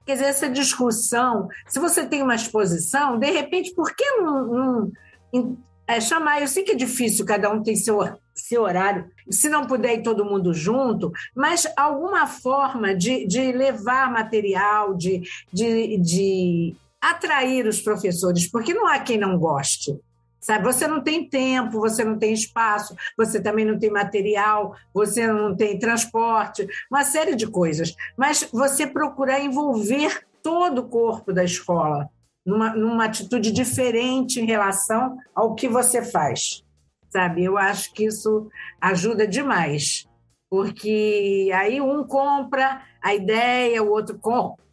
[0.05, 4.91] Quer dizer, essa discussão, se você tem uma exposição, de repente, por que não,
[5.33, 6.41] não é, chamar?
[6.41, 8.01] Eu sei que é difícil, cada um tem seu
[8.33, 14.11] seu horário, se não puder ir todo mundo junto, mas alguma forma de, de levar
[14.11, 19.99] material, de, de, de atrair os professores, porque não há quem não goste.
[20.39, 25.27] Sabe, você não tem tempo, você não tem espaço, você também não tem material, você
[25.27, 27.95] não tem transporte, uma série de coisas.
[28.17, 32.09] Mas você procurar envolver todo o corpo da escola
[32.43, 36.63] numa, numa atitude diferente em relação ao que você faz
[37.11, 37.43] sabe?
[37.43, 40.07] Eu acho que isso ajuda demais,
[40.49, 44.19] porque aí um compra a ideia, o outro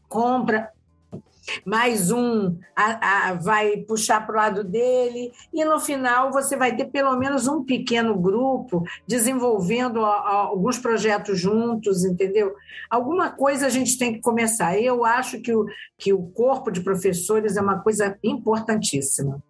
[0.08, 0.70] compra,
[1.64, 6.76] mais um a, a, vai puxar para o lado dele, e no final você vai
[6.76, 12.54] ter pelo menos um pequeno grupo desenvolvendo a, alguns projetos juntos, entendeu?
[12.90, 14.78] Alguma coisa a gente tem que começar.
[14.78, 19.42] Eu acho que o, que o corpo de professores é uma coisa importantíssima.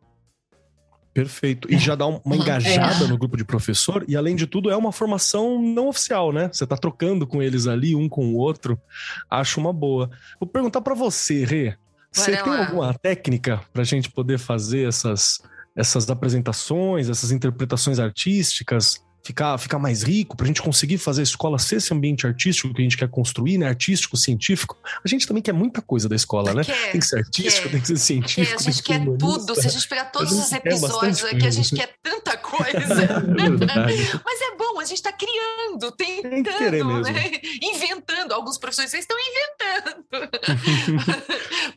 [1.18, 1.66] Perfeito.
[1.68, 2.34] E já dá uma uhum.
[2.36, 3.08] engajada é.
[3.08, 6.48] no grupo de professor, e além de tudo, é uma formação não oficial, né?
[6.52, 8.80] Você tá trocando com eles ali, um com o outro.
[9.28, 10.08] Acho uma boa.
[10.38, 11.76] Vou perguntar para você, Rê.
[12.12, 15.42] Você tem alguma técnica para a gente poder fazer essas,
[15.74, 19.04] essas apresentações, essas interpretações artísticas?
[19.28, 22.72] Ficar, ficar mais rico, para a gente conseguir fazer a escola ser esse ambiente artístico
[22.72, 23.68] que a gente quer construir, né?
[23.68, 24.74] Artístico, científico.
[25.04, 26.64] A gente também quer muita coisa da escola, né?
[26.64, 28.56] Quer, tem que ser artístico, quer, tem que ser científico.
[28.56, 29.54] Quer, a gente quer tudo.
[29.54, 33.02] Se a gente pegar todos os episódios aqui, a gente quer tanta coisa.
[33.04, 37.30] é Mas é bom, a gente está criando, tentando, né?
[37.60, 38.32] inventando.
[38.32, 40.06] Alguns professores estão inventando.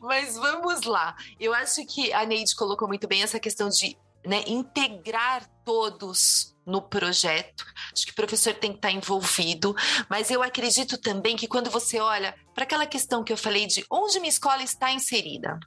[0.00, 1.14] Mas vamos lá.
[1.38, 6.80] Eu acho que a Neide colocou muito bem essa questão de né, integrar todos no
[6.82, 7.64] projeto.
[7.92, 9.74] Acho que o professor tem que estar envolvido,
[10.08, 13.84] mas eu acredito também que quando você olha para aquela questão que eu falei de
[13.90, 15.58] onde minha escola está inserida,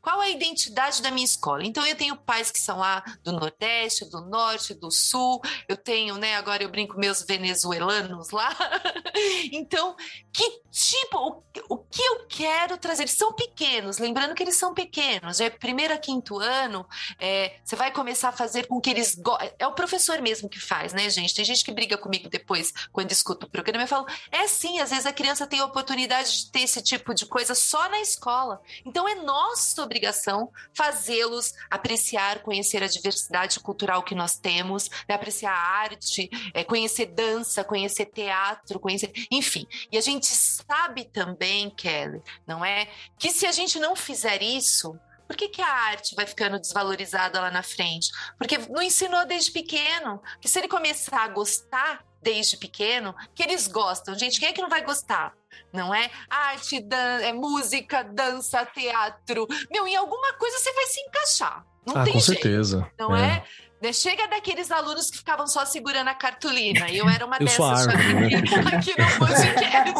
[0.00, 1.64] qual a identidade da minha escola?
[1.64, 5.40] Então, eu tenho pais que são lá do Nordeste, do Norte, do Sul.
[5.66, 6.36] Eu tenho, né?
[6.36, 8.54] Agora eu brinco meus venezuelanos lá.
[9.52, 9.96] então,
[10.32, 13.04] que tipo, o, o, que eu quero trazer?
[13.04, 15.40] Eles são pequenos, lembrando que eles são pequenos.
[15.40, 16.84] É primeiro a quinto ano,
[17.18, 19.16] é, você vai começar a fazer com que eles.
[19.58, 21.34] É o professor mesmo que faz, né, gente?
[21.34, 24.90] Tem gente que briga comigo depois, quando escuta o programa, e fala: é sim, às
[24.90, 28.60] vezes a criança tem a oportunidade de ter esse tipo de coisa só na escola.
[28.84, 35.14] Então, é nossa obrigação fazê-los apreciar, conhecer a diversidade cultural que nós temos, né?
[35.14, 39.12] apreciar a arte, é, conhecer dança, conhecer teatro, conhecer.
[39.30, 39.66] Enfim.
[39.90, 42.88] E a gente sabe também, Kelly, não é?
[43.18, 47.40] Que se a gente não fizer isso, por que, que, a arte vai ficando desvalorizada
[47.40, 48.10] lá na frente?
[48.36, 50.22] Porque não ensinou desde pequeno.
[50.40, 54.18] Que se ele começar a gostar desde pequeno, que eles gostam.
[54.18, 55.34] Gente, quem é que não vai gostar?
[55.72, 56.10] Não é?
[56.28, 59.46] Arte, dan é música, dança, teatro.
[59.70, 61.64] Meu, em alguma coisa você vai se encaixar.
[61.86, 62.90] Não ah, tem com jeito, certeza.
[62.98, 63.36] Não é?
[63.36, 63.44] é?
[63.84, 66.88] Né, chega daqueles alunos que ficavam só segurando a cartolina.
[66.88, 68.28] E eu era uma eu dessas árvore, né?
[68.72, 69.94] aqui no podcast.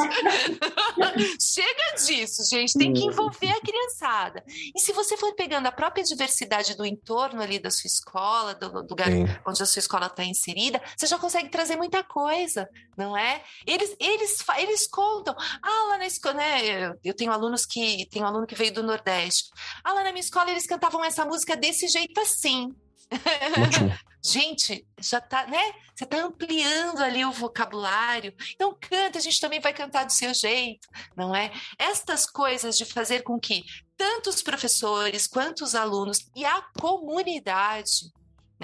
[1.39, 2.79] chega disso, gente.
[2.79, 4.43] Tem que envolver a criançada.
[4.75, 8.73] E se você for pegando a própria diversidade do entorno ali da sua escola, do
[8.89, 9.27] lugar Sim.
[9.47, 12.67] onde a sua escola está inserida, você já consegue trazer muita coisa,
[12.97, 13.43] não é?
[13.67, 15.37] Eles, eles, eles contam.
[15.63, 16.95] Ah, lá na escola, né?
[17.05, 18.07] Eu tenho alunos que.
[18.07, 19.51] Tem um aluno que veio do Nordeste.
[19.85, 22.75] Ah, lá na minha escola eles cantavam essa música desse jeito assim.
[24.23, 25.73] gente, já tá, né?
[25.95, 28.35] Você tá ampliando ali o vocabulário.
[28.55, 31.53] Então canta, a gente também vai cantar do seu jeito, não é?
[31.79, 33.65] Estas coisas de fazer com que
[33.97, 38.13] tanto os professores quanto os alunos e a comunidade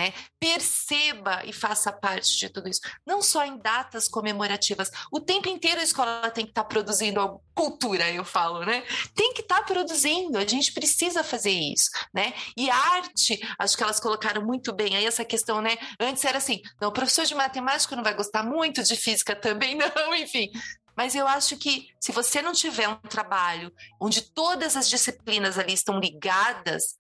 [0.01, 0.15] né?
[0.39, 2.81] Perceba e faça parte de tudo isso.
[3.07, 4.91] Não só em datas comemorativas.
[5.13, 8.83] O tempo inteiro a escola tem que estar tá produzindo cultura, eu falo, né?
[9.15, 10.39] Tem que estar tá produzindo.
[10.39, 12.33] A gente precisa fazer isso, né?
[12.57, 15.77] E arte, acho que elas colocaram muito bem aí essa questão, né?
[16.01, 19.77] Antes era assim, não, o professor de matemática não vai gostar muito, de física também
[19.95, 20.51] não, enfim.
[20.97, 25.75] Mas eu acho que se você não tiver um trabalho onde todas as disciplinas ali
[25.75, 26.97] estão ligadas,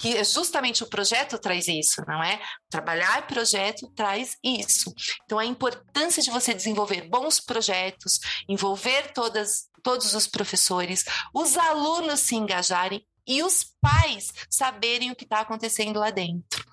[0.00, 2.40] que é justamente o projeto traz isso, não é?
[2.70, 4.92] Trabalhar projeto traz isso.
[5.24, 12.20] Então, a importância de você desenvolver bons projetos, envolver todas, todos os professores, os alunos
[12.20, 16.64] se engajarem e os pais saberem o que está acontecendo lá dentro.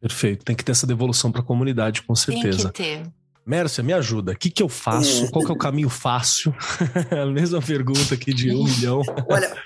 [0.00, 0.44] Perfeito.
[0.44, 2.70] Tem que ter essa devolução para a comunidade, com certeza.
[2.70, 3.12] Tem que ter.
[3.44, 4.30] Mércia, me ajuda.
[4.30, 5.28] O que, que eu faço?
[5.32, 6.54] Qual que é o caminho fácil?
[7.10, 9.02] a mesma pergunta aqui de um milhão.
[9.28, 9.60] Olha,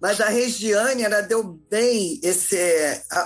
[0.00, 2.56] mas a Regiane, ela deu bem esse,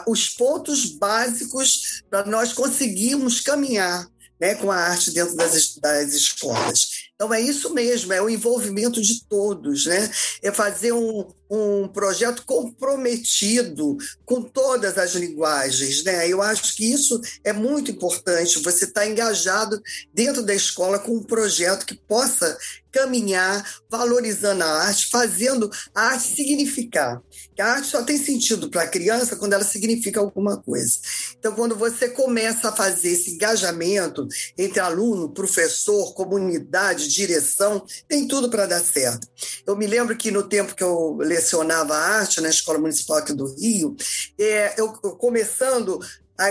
[0.07, 4.07] os pontos básicos para nós conseguirmos caminhar
[4.41, 7.07] né, com a arte dentro das, das escolas.
[7.17, 10.11] Então é isso mesmo, é o envolvimento de todos, né?
[10.43, 16.29] É fazer um, um projeto comprometido com todas as linguagens, né?
[16.29, 18.63] Eu acho que isso é muito importante.
[18.63, 19.81] Você está engajado
[20.13, 22.59] dentro da escola com um projeto que possa
[22.93, 27.23] caminhar valorizando a arte, fazendo a arte significar.
[27.59, 30.99] A arte só tem sentido para a criança quando ela significa alguma coisa.
[31.39, 38.51] Então, quando você começa a fazer esse engajamento entre aluno, professor, comunidade, direção, tem tudo
[38.51, 39.27] para dar certo.
[39.67, 43.55] Eu me lembro que no tempo que eu lecionava arte na Escola Municipal aqui do
[43.55, 43.97] Rio,
[44.39, 46.01] é, eu começando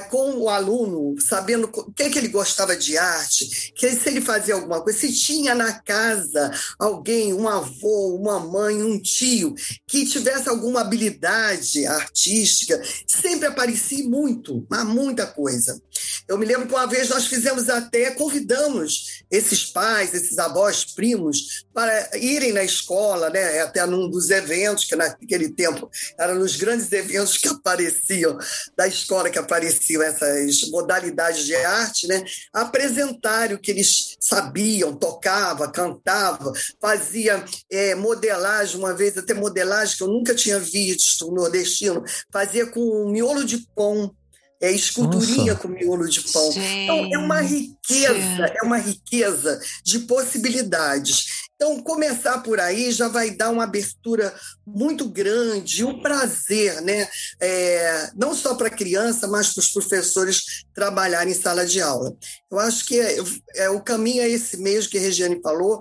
[0.01, 4.55] com o aluno, sabendo o que, que ele gostava de arte, que se ele fazia
[4.55, 9.53] alguma coisa, se tinha na casa alguém, um avô, uma mãe, um tio,
[9.87, 15.81] que tivesse alguma habilidade artística, sempre aparecia muito, mas muita coisa.
[16.27, 21.65] Eu me lembro que uma vez nós fizemos até, convidamos esses pais, esses avós, primos,
[21.73, 23.61] para irem na escola, né?
[23.61, 28.37] até num dos eventos, que naquele tempo eram os grandes eventos que apareciam,
[28.75, 29.39] da escola que
[29.75, 32.23] apareciam essas modalidades de arte, né?
[32.53, 40.03] apresentarem o que eles sabiam, tocava, cantava, fazia é, modelagem, uma vez até modelagem que
[40.03, 44.13] eu nunca tinha visto nordestino, fazia com miolo de pão,
[44.61, 45.55] é esculturinha Nossa.
[45.55, 46.51] com miolo de pão.
[46.51, 46.65] Gente.
[46.65, 51.44] Então, é uma riqueza, é uma riqueza de possibilidades.
[51.55, 54.33] Então, começar por aí já vai dar uma abertura
[54.67, 57.07] muito grande, um prazer, né?
[57.39, 62.13] É, não só para a criança, mas para os professores trabalharem em sala de aula.
[62.51, 63.17] Eu acho que é,
[63.55, 65.79] é, o caminho é esse mesmo que a Regiane falou,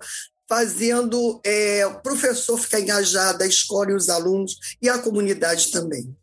[0.49, 6.17] fazendo é, o professor ficar engajado, a escola e os alunos, e a comunidade também.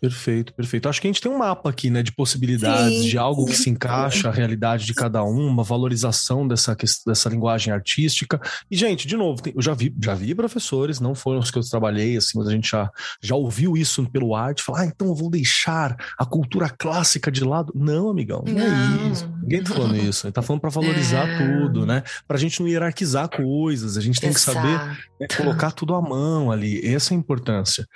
[0.00, 0.88] Perfeito, perfeito.
[0.88, 3.08] Acho que a gente tem um mapa aqui, né, de possibilidades, Sim.
[3.08, 7.72] de algo que se encaixa à realidade de cada um, uma valorização dessa, dessa linguagem
[7.72, 8.40] artística.
[8.70, 11.62] E, gente, de novo, eu já vi, já vi professores, não foram os que eu
[11.68, 15.14] trabalhei, assim, mas a gente já, já ouviu isso pelo arte, falar, ah, então eu
[15.14, 17.72] vou deixar a cultura clássica de lado.
[17.74, 19.06] Não, amigão, não, é não.
[19.06, 19.28] é isso.
[19.42, 20.26] Ninguém tá falando isso.
[20.26, 21.38] Ele tá falando para valorizar é.
[21.38, 22.02] tudo, né?
[22.26, 24.58] Pra gente não hierarquizar coisas, a gente tem Exato.
[24.58, 26.80] que saber né, colocar tudo à mão ali.
[26.86, 27.86] Essa é a importância.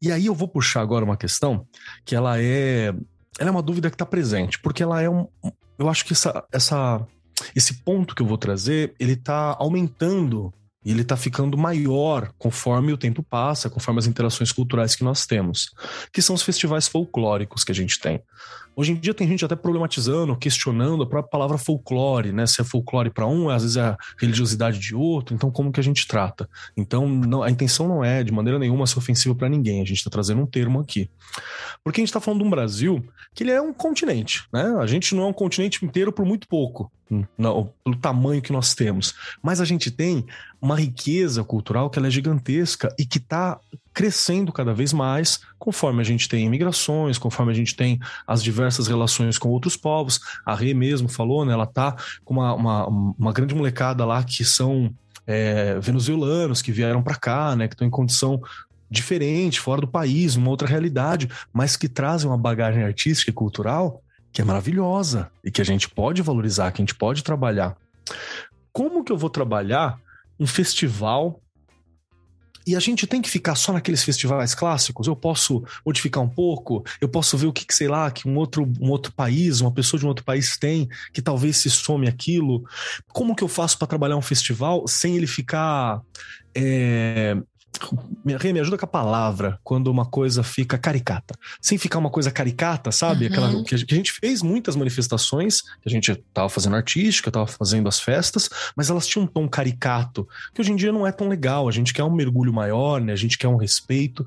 [0.00, 1.66] E aí eu vou puxar agora uma questão questão
[2.04, 2.94] que ela é,
[3.38, 5.26] ela é uma dúvida que está presente, porque ela é um,
[5.78, 7.06] eu acho que essa, essa,
[7.54, 10.52] esse ponto que eu vou trazer, ele está aumentando
[10.84, 15.26] e ele está ficando maior conforme o tempo passa, conforme as interações culturais que nós
[15.26, 15.70] temos,
[16.12, 18.22] que são os festivais folclóricos que a gente tem.
[18.74, 22.46] Hoje em dia tem gente até problematizando, questionando a própria palavra folclore, né?
[22.46, 25.80] Se é folclore para um, às vezes é a religiosidade de outro, então como que
[25.80, 26.48] a gente trata?
[26.76, 29.98] Então não, a intenção não é de maneira nenhuma ser ofensiva para ninguém, a gente
[29.98, 31.10] está trazendo um termo aqui.
[31.84, 34.74] Porque a gente está falando de um Brasil que ele é um continente, né?
[34.80, 36.90] A gente não é um continente inteiro por muito pouco,
[37.36, 40.24] não, pelo tamanho que nós temos, mas a gente tem
[40.60, 43.58] uma riqueza cultural que é gigantesca e que está
[43.94, 48.86] crescendo cada vez mais conforme a gente tem imigrações, conforme a gente tem as diversas
[48.86, 50.20] relações com outros povos.
[50.44, 51.52] A Rê mesmo falou, né?
[51.52, 54.92] Ela tá com uma, uma, uma grande molecada lá que são
[55.26, 57.68] é, venezuelanos que vieram para cá, né?
[57.68, 58.40] Que estão em condição
[58.90, 64.02] diferente, fora do país, uma outra realidade, mas que trazem uma bagagem artística e cultural
[64.32, 67.76] que é maravilhosa e que a gente pode valorizar, que a gente pode trabalhar.
[68.72, 69.98] Como que eu vou trabalhar
[70.40, 71.40] um festival
[72.66, 75.06] e a gente tem que ficar só naqueles festivais clássicos?
[75.06, 76.84] Eu posso modificar um pouco?
[77.00, 79.72] Eu posso ver o que, que, sei lá, que um outro, um outro país, uma
[79.72, 82.62] pessoa de um outro país tem, que talvez se some aquilo?
[83.08, 86.02] Como que eu faço para trabalhar um festival sem ele ficar
[86.54, 87.36] é,
[88.38, 91.34] Rê, me ajuda com a palavra quando uma coisa fica caricata.
[91.60, 93.26] Sem ficar uma coisa caricata, sabe?
[93.26, 93.32] Uhum.
[93.32, 97.30] Aquela, que, a, que a gente fez muitas manifestações, que a gente tava fazendo artística,
[97.30, 101.06] tava fazendo as festas, mas elas tinham um tom caricato, que hoje em dia não
[101.06, 101.68] é tão legal.
[101.68, 103.12] A gente quer um mergulho maior, né?
[103.12, 104.26] A gente quer um respeito.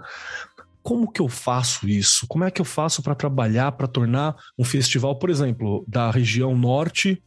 [0.82, 2.26] Como que eu faço isso?
[2.28, 6.56] Como é que eu faço para trabalhar, para tornar um festival, por exemplo, da região
[6.58, 7.22] norte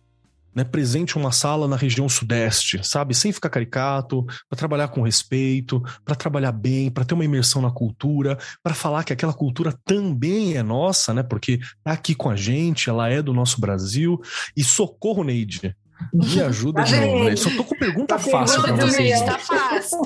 [0.56, 3.14] né, presente uma sala na região sudeste, sabe?
[3.14, 7.70] Sem ficar caricato, para trabalhar com respeito, para trabalhar bem, para ter uma imersão na
[7.70, 11.22] cultura, para falar que aquela cultura também é nossa, né?
[11.22, 14.18] Porque tá aqui com a gente, ela é do nosso Brasil.
[14.56, 15.76] E socorro, Neide.
[16.12, 17.36] Me ajuda de novo, né?
[17.36, 19.20] Só tô com pergunta fácil para vocês.
[19.22, 19.98] Tá fácil.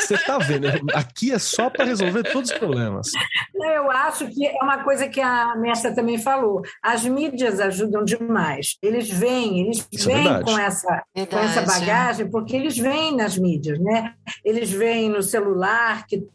[0.00, 0.68] Você tá vendo?
[0.94, 3.10] Aqui é só para resolver todos os problemas.
[3.54, 6.62] Eu acho que é uma coisa que a mestra também falou.
[6.82, 8.76] As mídias ajudam demais.
[8.82, 10.44] Eles vêm, eles Isso é vêm verdade.
[10.44, 14.14] com essa, com essa bagagem, porque eles vêm nas mídias, né?
[14.44, 16.26] Eles vêm no celular, que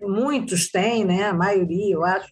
[0.00, 1.28] muitos têm, né?
[1.28, 2.28] A maioria, eu acho.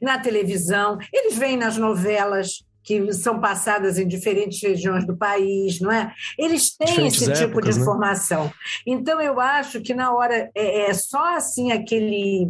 [0.00, 5.90] Na televisão, eles vêm nas novelas que são passadas em diferentes regiões do país, não
[5.90, 6.14] é?
[6.38, 7.82] Eles têm Diferentes esse tipo épocas, de né?
[7.82, 8.52] informação.
[8.86, 12.48] Então, eu acho que na hora é, é só assim aquele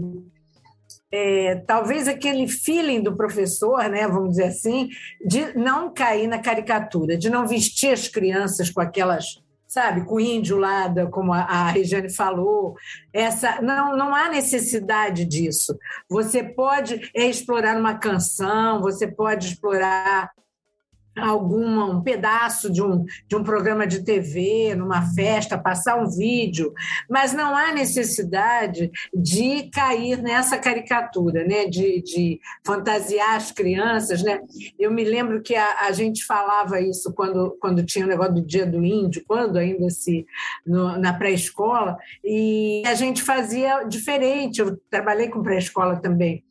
[1.11, 4.91] é, talvez aquele feeling do professor, né, vamos dizer assim,
[5.25, 9.41] de não cair na caricatura, de não vestir as crianças com aquelas,
[9.77, 12.75] sabe, com índio lá, como a, a Regiane falou,
[13.13, 15.77] essa não, não há necessidade disso.
[16.09, 20.31] Você pode é, explorar uma canção, você pode explorar
[21.17, 26.73] alguma um pedaço de um, de um programa de TV, numa festa, passar um vídeo,
[27.09, 31.67] mas não há necessidade de cair nessa caricatura, né?
[31.67, 34.23] de, de fantasiar as crianças.
[34.23, 34.41] Né?
[34.79, 38.47] Eu me lembro que a, a gente falava isso quando, quando tinha o negócio do
[38.47, 40.27] Dia do Índio, quando ainda se
[40.67, 44.61] no- na pré-escola, e a gente fazia diferente.
[44.61, 46.45] Eu trabalhei com pré-escola também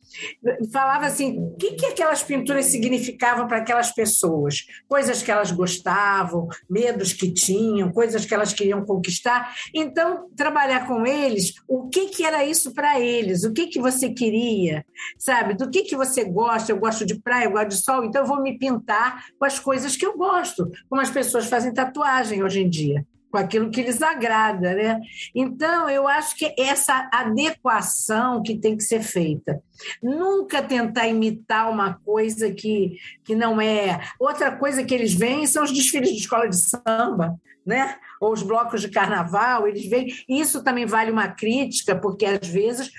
[0.72, 4.66] falava assim, o que, que aquelas pinturas significavam para aquelas pessoas?
[4.88, 9.54] Coisas que elas gostavam, medos que tinham, coisas que elas queriam conquistar.
[9.74, 13.44] Então, trabalhar com eles, o que, que era isso para eles?
[13.44, 14.84] O que, que você queria?
[15.18, 15.54] Sabe?
[15.54, 16.72] Do que, que você gosta?
[16.72, 19.58] Eu gosto de praia, eu gosto de sol, então eu vou me pintar com as
[19.58, 23.06] coisas que eu gosto, como as pessoas fazem tatuagem hoje em dia.
[23.30, 25.00] Com aquilo que lhes agrada, né?
[25.34, 29.62] Então, eu acho que essa adequação que tem que ser feita.
[30.02, 34.00] Nunca tentar imitar uma coisa que, que não é.
[34.18, 37.96] Outra coisa que eles veem são os desfiles de escola de samba, né?
[38.20, 40.06] ou os blocos de carnaval, eles veem.
[40.28, 42.90] Isso também vale uma crítica, porque às vezes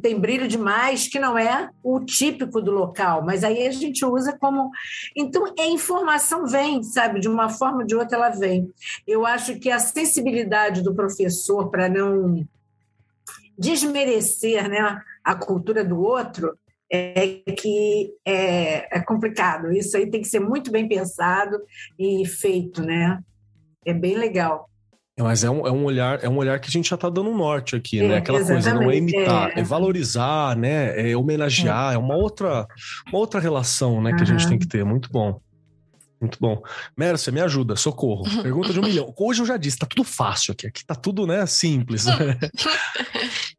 [0.00, 4.36] tem brilho demais que não é o típico do local, mas aí a gente usa
[4.38, 4.70] como.
[5.16, 7.20] Então, a informação vem, sabe?
[7.20, 8.72] De uma forma ou de outra ela vem.
[9.06, 12.46] Eu acho que a sensibilidade do professor para não
[13.58, 16.56] desmerecer né, a cultura do outro
[16.90, 19.72] é que é, é complicado.
[19.72, 21.60] Isso aí tem que ser muito bem pensado
[21.98, 23.20] e feito, né?
[23.84, 24.68] É bem legal.
[25.16, 27.30] Mas é um, é um olhar, é um olhar que a gente já tá dando
[27.30, 28.16] um norte aqui, É, né?
[28.16, 29.60] Aquela coisa, não é imitar, é.
[29.60, 31.10] é, valorizar, né?
[31.10, 32.66] É homenagear, é, uma outra,
[33.08, 34.84] uma outra relação, né, que a gente tem que ter.
[34.84, 35.40] Muito bom.
[36.20, 36.62] Muito bom.
[36.96, 38.24] Mércia, me ajuda, socorro.
[38.42, 39.14] Pergunta de um milhão.
[39.16, 40.66] Hoje eu já disse, tá tudo fácil aqui.
[40.66, 42.06] Aqui tá tudo, né, simples.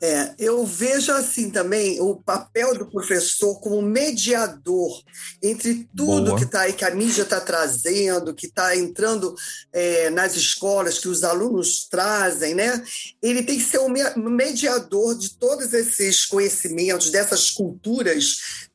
[0.00, 5.02] É, eu vejo assim também o papel do professor como mediador
[5.42, 6.38] entre tudo Boa.
[6.38, 9.34] que está aí, que a mídia está trazendo, que está entrando
[9.72, 12.84] é, nas escolas, que os alunos trazem, né?
[13.22, 18.68] Ele tem que ser o me- mediador de todos esses conhecimentos, dessas culturas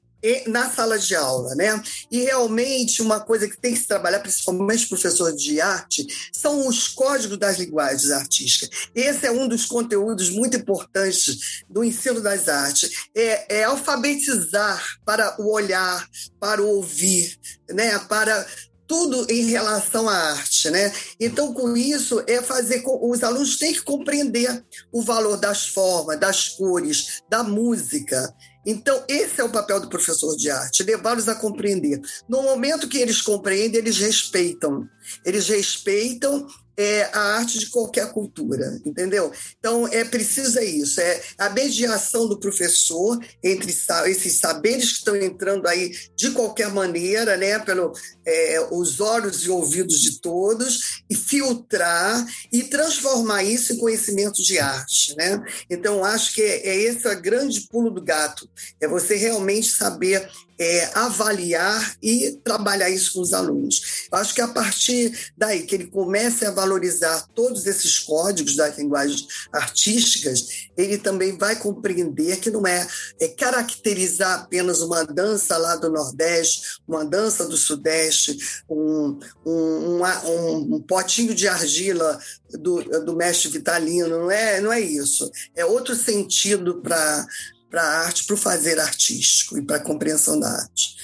[0.47, 1.81] na sala de aula, né?
[2.11, 6.87] E realmente uma coisa que tem que se trabalhar, principalmente professor de arte, são os
[6.87, 8.69] códigos das linguagens artísticas.
[8.93, 13.07] Esse é um dos conteúdos muito importantes do ensino das artes.
[13.15, 16.07] É, é alfabetizar para o olhar,
[16.39, 17.97] para o ouvir, né?
[17.99, 18.45] para
[18.91, 20.91] tudo em relação à arte, né?
[21.17, 26.19] Então, com isso, é fazer com os alunos têm que compreender o valor das formas,
[26.19, 28.35] das cores, da música.
[28.65, 31.99] Então, esse é o papel do professor de arte, levá-los a compreender.
[32.29, 34.87] No momento que eles compreendem, eles respeitam.
[35.25, 36.47] Eles respeitam
[36.81, 39.31] é, a arte de qualquer cultura, entendeu?
[39.59, 43.71] Então, é preciso isso, é a mediação do professor entre
[44.07, 47.93] esses saberes que estão entrando aí de qualquer maneira, né, pelo
[48.25, 54.57] é, os olhos e ouvidos de todos, e filtrar e transformar isso em conhecimento de
[54.57, 55.39] arte, né?
[55.69, 60.27] Então acho que é, é esse o grande pulo do gato, é você realmente saber
[60.61, 64.07] é, avaliar e trabalhar isso com os alunos.
[64.11, 68.77] Eu acho que a partir daí que ele comece a valorizar todos esses códigos das
[68.77, 72.87] linguagens artísticas, ele também vai compreender que não é,
[73.19, 78.37] é caracterizar apenas uma dança lá do Nordeste, uma dança do Sudeste,
[78.69, 82.19] um, um, um, um potinho de argila
[82.51, 85.31] do, do mestre Vitalino, não é, não é isso.
[85.55, 87.25] É outro sentido para
[87.71, 90.97] para a arte, para o fazer artístico e para a compreensão da arte.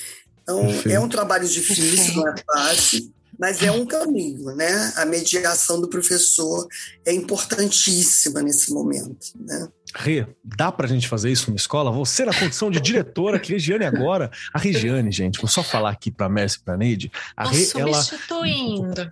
[0.43, 0.89] Então, Perfeito.
[0.91, 4.93] é um trabalho difícil, não é fácil, mas é um caminho, né?
[4.95, 6.67] A mediação do professor
[7.05, 9.67] é importantíssima nesse momento, né?
[9.95, 11.91] Rê, dá pra gente fazer isso na escola?
[11.91, 14.29] Você na condição de diretora, que Regiane agora.
[14.53, 17.11] A Regiane, gente, vou só falar aqui pra Mércia e pra Neide.
[17.35, 18.03] A Rê, ela.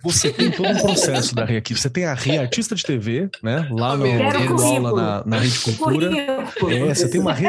[0.03, 1.73] Você tem todo um processo da Rê aqui.
[1.73, 3.67] Você tem a Rê, artista de TV, né?
[3.71, 6.11] Lá no, no aula na, na Rede Cultura.
[6.69, 7.47] É, você tem uma Rê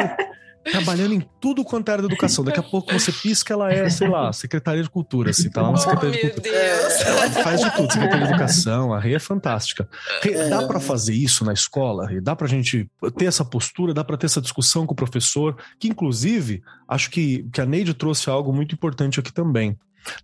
[0.70, 2.44] trabalhando em tudo quanto é área da educação.
[2.44, 5.70] Daqui a pouco você pisca, ela é, sei lá, secretária de cultura, assim, tá lá
[5.70, 6.52] na secretaria oh, de cultura.
[6.52, 7.00] Deus.
[7.00, 9.88] Ela faz de tudo, secretaria de educação, a Rê é fantástica.
[10.22, 10.48] Rê, é.
[10.48, 12.20] dá para fazer isso na escola, Rê?
[12.20, 15.88] Dá pra gente ter essa postura, dá para ter essa discussão com o professor, que
[15.88, 19.76] inclusive, acho que, que a Neide trouxe algo muito importante aqui também.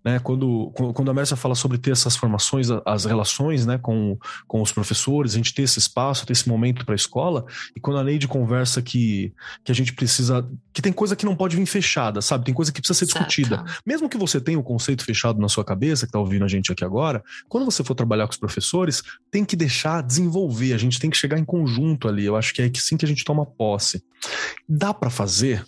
[0.05, 4.16] Né, quando, quando a Mércia fala sobre ter essas formações, as relações né, com,
[4.47, 7.45] com os professores, a gente ter esse espaço, ter esse momento para a escola,
[7.76, 9.33] e quando a Neide conversa que,
[9.64, 10.49] que a gente precisa.
[10.72, 12.45] que tem coisa que não pode vir fechada, sabe?
[12.45, 13.26] Tem coisa que precisa ser certo.
[13.26, 13.64] discutida.
[13.87, 16.49] Mesmo que você tenha o um conceito fechado na sua cabeça, que está ouvindo a
[16.49, 20.78] gente aqui agora, quando você for trabalhar com os professores, tem que deixar desenvolver, a
[20.78, 22.24] gente tem que chegar em conjunto ali.
[22.24, 24.03] Eu acho que é assim que a gente toma posse.
[24.68, 25.64] Dá para fazer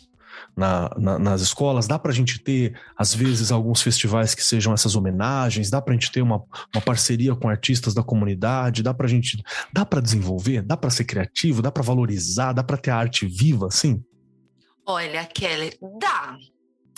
[0.57, 1.86] na, na, nas escolas?
[1.86, 5.70] Dá para a gente ter, às vezes, alguns festivais que sejam essas homenagens?
[5.70, 6.42] Dá para a gente ter uma,
[6.74, 8.82] uma parceria com artistas da comunidade?
[8.82, 9.42] Dá para a gente,
[9.72, 10.62] dá para desenvolver?
[10.62, 11.62] Dá para ser criativo?
[11.62, 12.52] Dá para valorizar?
[12.52, 14.02] Dá para ter a arte viva, assim?
[14.86, 16.36] Olha, Keller, dá.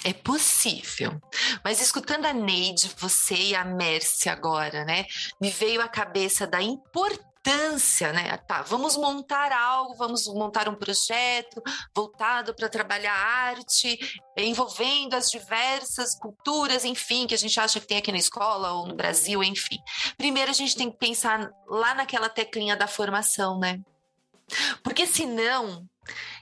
[0.04, 1.20] É possível.
[1.64, 5.04] Mas escutando a Neide, você e a Mércia agora, né?
[5.40, 8.36] Me veio a cabeça da importância importância, né?
[8.38, 11.62] Tá, vamos montar algo, vamos montar um projeto
[11.94, 13.98] voltado para trabalhar arte,
[14.36, 18.86] envolvendo as diversas culturas, enfim, que a gente acha que tem aqui na escola ou
[18.86, 19.78] no Brasil, enfim.
[20.16, 23.80] Primeiro a gente tem que pensar lá naquela teclinha da formação, né?
[24.82, 25.86] Porque senão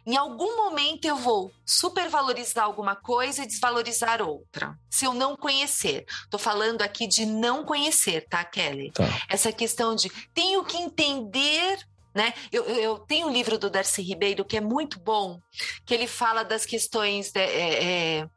[0.06, 6.04] em algum momento eu vou supervalorizar alguma coisa e desvalorizar outra, se eu não conhecer.
[6.24, 8.92] Estou falando aqui de não conhecer, tá, Kelly?
[8.92, 9.04] Tá.
[9.28, 11.78] Essa questão de tenho que entender
[12.14, 12.32] né?
[12.52, 15.40] Eu, eu, tenho um livro do Darcy Ribeiro que é muito bom,
[15.84, 17.84] que ele fala das questões de, é,
[18.20, 18.28] é,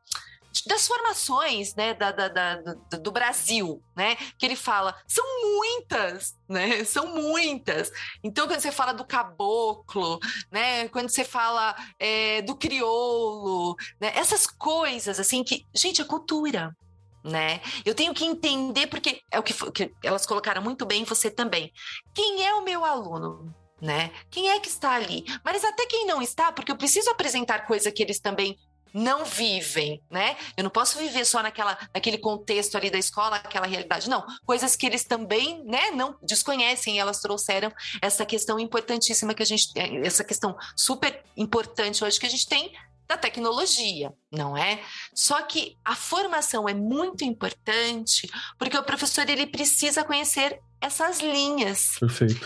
[0.65, 2.55] das formações né, da, da, da,
[2.97, 4.15] do, Brasil, né?
[4.37, 6.83] Que ele fala, são muitas, né?
[6.85, 7.91] São muitas.
[8.23, 10.19] Então, quando você fala do caboclo,
[10.51, 10.87] né?
[10.89, 14.11] Quando você fala é, do crioulo, né?
[14.15, 16.75] Essas coisas, assim, que, gente, é cultura.
[17.23, 17.59] Né?
[17.83, 21.73] Eu tenho que entender, porque é o que, que elas colocaram muito bem, você também.
[22.13, 23.53] Quem é o meu aluno?
[23.81, 24.11] né?
[24.29, 25.23] Quem é que está ali?
[25.43, 28.57] Mas até quem não está, porque eu preciso apresentar coisa que eles também
[28.97, 30.35] não vivem, né?
[30.57, 34.09] Eu não posso viver só naquela, naquele contexto ali da escola, aquela realidade.
[34.09, 36.99] Não, coisas que eles também, né, não desconhecem.
[36.99, 37.71] Elas trouxeram
[38.01, 39.71] essa questão importantíssima que a gente,
[40.03, 42.73] essa questão super importante hoje que a gente tem
[43.07, 44.83] da tecnologia, não é?
[45.13, 48.29] Só que a formação é muito importante
[48.59, 51.97] porque o professor ele precisa conhecer essas linhas,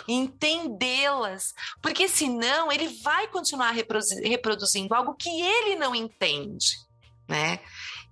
[0.08, 6.78] entendê-las, porque senão ele vai continuar reproduzindo algo que ele não entende,
[7.28, 7.60] né?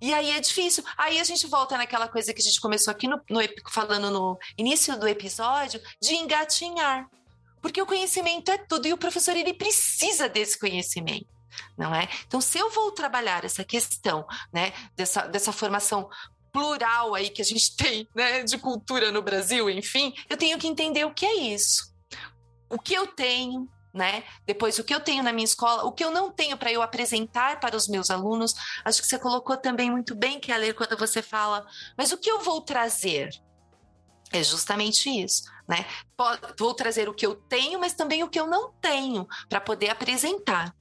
[0.00, 0.82] E aí é difícil.
[0.96, 3.40] Aí a gente volta naquela coisa que a gente começou aqui no, no
[3.70, 7.08] falando no início do episódio de engatinhar,
[7.62, 11.39] porque o conhecimento é tudo e o professor ele precisa desse conhecimento
[11.76, 12.08] não é?
[12.26, 16.08] Então, se eu vou trabalhar essa questão, né, dessa, dessa formação
[16.52, 20.66] plural aí que a gente tem, né, de cultura no Brasil, enfim, eu tenho que
[20.66, 21.90] entender o que é isso.
[22.68, 24.22] O que eu tenho, né?
[24.46, 26.82] Depois o que eu tenho na minha escola, o que eu não tenho para eu
[26.82, 28.54] apresentar para os meus alunos.
[28.84, 32.40] Acho que você colocou também muito bem, Keller, quando você fala, mas o que eu
[32.40, 33.30] vou trazer?
[34.32, 35.84] É justamente isso, né?
[36.56, 39.90] Vou trazer o que eu tenho, mas também o que eu não tenho para poder
[39.90, 40.72] apresentar.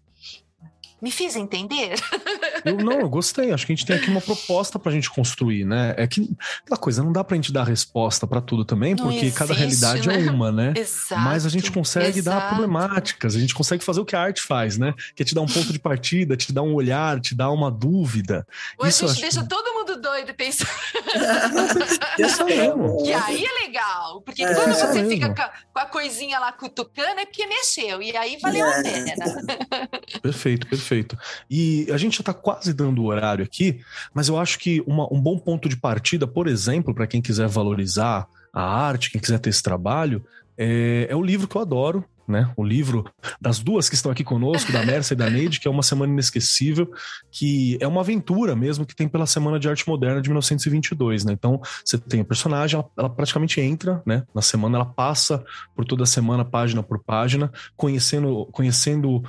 [1.02, 1.96] Me fiz entender?
[2.66, 3.54] Eu não, eu gostei.
[3.54, 5.94] Acho que a gente tem aqui uma proposta para a gente construir, né?
[5.98, 6.30] É que
[6.64, 9.38] aquela coisa, não dá para a gente dar resposta para tudo também, não porque existe,
[9.38, 10.26] cada realidade é né?
[10.26, 10.74] é uma, né?
[10.76, 12.38] Exato, Mas a gente consegue exato.
[12.38, 14.94] dar problemáticas, a gente consegue fazer o que a arte faz, né?
[15.16, 17.72] Que é te dar um ponto de partida, te dar um olhar, te dar uma
[17.72, 18.46] dúvida.
[18.78, 20.70] Ou Isso a gente deixa todo mundo doida pensando.
[22.46, 23.04] Mesmo.
[23.04, 25.10] que aí é legal, porque É, quando você mesmo.
[25.10, 28.80] fica com a, com a coisinha lá cutucando, é porque mexeu, e aí valeu a
[28.80, 28.84] É.
[28.84, 29.90] pena.
[30.22, 31.18] Perfeito, perfeito.
[31.50, 33.82] E a gente já está quase dando o horário aqui,
[34.14, 37.48] mas eu acho que uma- um bom ponto de partida, por exemplo, para quem quiser
[37.48, 40.24] valorizar a arte, quem quiser ter esse trabalho,
[40.58, 42.04] é, é o livro que eu adoro.
[42.30, 42.52] Né?
[42.56, 43.04] O livro
[43.42, 46.14] das duas que estão aqui conosco, da Mércia e da Neide, que é uma semana
[46.14, 46.88] inesquecível,
[47.32, 51.34] que é uma aventura mesmo que tem pela Semana de Arte Moderna de 1922, né?
[51.34, 54.24] Então, você tem a personagem, ela, ela praticamente entra, né?
[54.34, 55.44] Na semana, ela passa
[55.76, 59.24] por toda a semana, página por página, conhecendo, conhecendo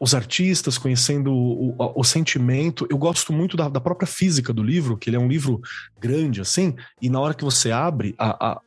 [0.00, 2.86] os artistas, conhecendo o, o, o sentimento.
[2.88, 5.60] Eu gosto muito da, da própria física do livro, que ele é um livro
[6.00, 8.60] grande, assim, e na hora que você abre, a, a-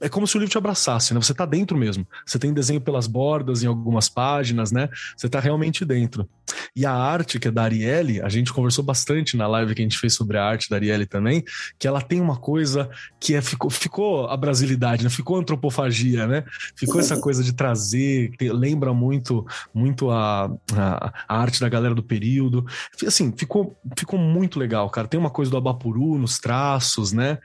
[0.00, 1.20] é como se o livro te abraçasse, né?
[1.20, 2.06] Você tá dentro mesmo.
[2.24, 4.88] Você tem desenho pelas bordas em algumas páginas, né?
[5.16, 6.28] Você tá realmente dentro.
[6.74, 9.84] E a arte, que é da Arielle, a gente conversou bastante na live que a
[9.84, 11.44] gente fez sobre a arte da Arielle também,
[11.78, 12.88] que ela tem uma coisa
[13.18, 15.10] que é, ficou, ficou a brasilidade, né?
[15.10, 16.44] Ficou antropofagia, né?
[16.76, 21.94] Ficou essa coisa de trazer, que lembra muito muito a, a, a arte da galera
[21.94, 22.64] do período.
[23.06, 25.08] Assim, ficou, ficou muito legal, cara.
[25.08, 27.38] Tem uma coisa do Abapuru nos traços, né?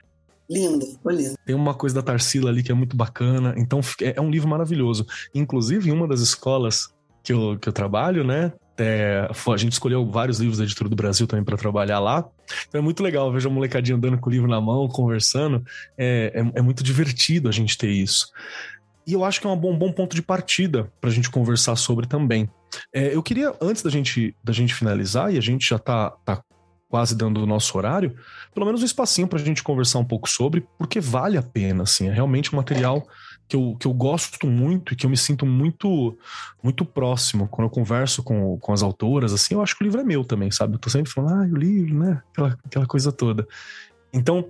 [0.54, 0.86] Lindo.
[1.44, 3.54] Tem uma coisa da Tarsila ali que é muito bacana.
[3.56, 5.06] Então é, é um livro maravilhoso.
[5.34, 6.88] Inclusive, em uma das escolas
[7.22, 8.52] que eu, que eu trabalho, né?
[8.78, 12.28] é, a gente escolheu vários livros da editora do Brasil também para trabalhar lá.
[12.68, 15.64] Então é muito legal, vejo a molecadinha andando com o livro na mão, conversando.
[15.96, 18.32] É, é, é muito divertido a gente ter isso.
[19.06, 21.76] E eu acho que é um bom, bom ponto de partida para a gente conversar
[21.76, 22.48] sobre também.
[22.92, 26.42] É, eu queria, antes da gente, da gente finalizar, e a gente já tá, tá
[26.94, 28.14] quase dando o nosso horário,
[28.54, 31.82] pelo menos um espacinho para a gente conversar um pouco sobre, porque vale a pena,
[31.82, 33.04] assim, é realmente um material
[33.48, 36.16] que eu, que eu gosto muito e que eu me sinto muito
[36.62, 37.48] muito próximo.
[37.48, 40.24] Quando eu converso com, com as autoras, assim, eu acho que o livro é meu
[40.24, 40.74] também, sabe?
[40.74, 42.22] Eu tô sempre falando, ah, o livro, né?
[42.30, 43.44] Aquela, aquela coisa toda.
[44.12, 44.46] Então,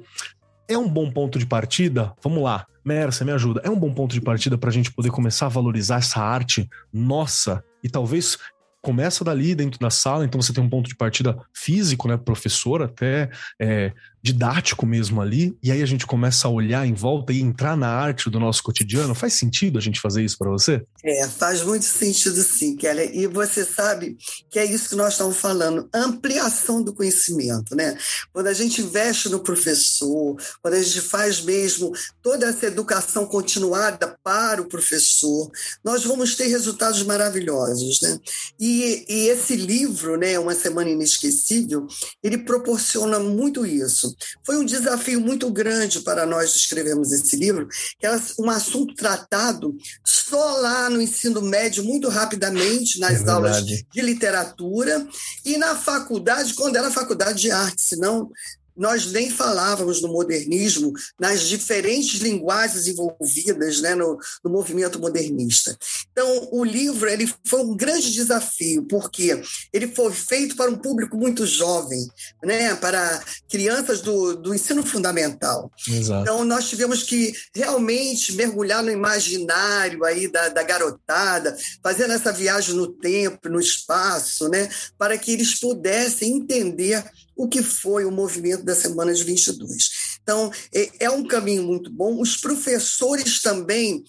[0.68, 2.12] é um bom ponto de partida?
[2.22, 3.62] Vamos lá, Mercia, me ajuda.
[3.64, 6.68] É um bom ponto de partida para a gente poder começar a valorizar essa arte
[6.92, 8.36] nossa e talvez
[8.84, 12.82] começa dali dentro da sala, então você tem um ponto de partida físico, né, professor,
[12.82, 13.90] até é,
[14.24, 17.88] didático mesmo ali, e aí a gente começa a olhar em volta e entrar na
[17.88, 19.14] arte do nosso cotidiano.
[19.14, 20.82] Faz sentido a gente fazer isso para você?
[21.04, 23.10] É, faz muito sentido sim, Kelly.
[23.12, 24.16] E você sabe
[24.50, 27.98] que é isso que nós estamos falando, ampliação do conhecimento, né?
[28.32, 34.16] Quando a gente investe no professor, quando a gente faz mesmo toda essa educação continuada
[34.24, 35.50] para o professor,
[35.84, 38.18] nós vamos ter resultados maravilhosos, né?
[38.58, 41.86] E, e esse livro, né, Uma Semana Inesquecível,
[42.22, 44.13] ele proporciona muito isso.
[44.42, 49.76] Foi um desafio muito grande para nós escrevermos esse livro, que era um assunto tratado
[50.04, 55.06] só lá no ensino médio, muito rapidamente, nas É aulas de literatura,
[55.44, 58.30] e na faculdade, quando era faculdade de arte, senão
[58.76, 65.76] nós nem falávamos no modernismo, nas diferentes linguagens envolvidas né, no, no movimento modernista.
[66.12, 69.40] Então, o livro ele foi um grande desafio, porque
[69.72, 72.06] ele foi feito para um público muito jovem,
[72.42, 75.70] né, para crianças do, do ensino fundamental.
[75.88, 76.22] Exato.
[76.22, 82.74] Então, nós tivemos que realmente mergulhar no imaginário aí da, da garotada, fazendo essa viagem
[82.74, 84.68] no tempo, no espaço, né,
[84.98, 87.04] para que eles pudessem entender
[87.36, 90.18] o que foi o movimento da Semana de 22.
[90.22, 92.20] Então, é, é um caminho muito bom.
[92.20, 94.04] Os professores também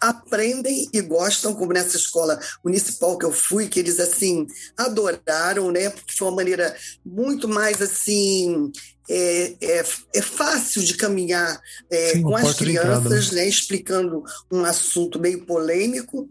[0.00, 4.46] aprendem e gostam, como nessa escola municipal que eu fui, que eles assim
[4.76, 5.90] adoraram, né?
[5.90, 8.70] Porque foi uma maneira muito mais assim
[9.08, 9.84] é, é,
[10.14, 13.48] é fácil de caminhar é, Sim, com as entrada, crianças, né?
[13.48, 16.28] Explicando um assunto meio polêmico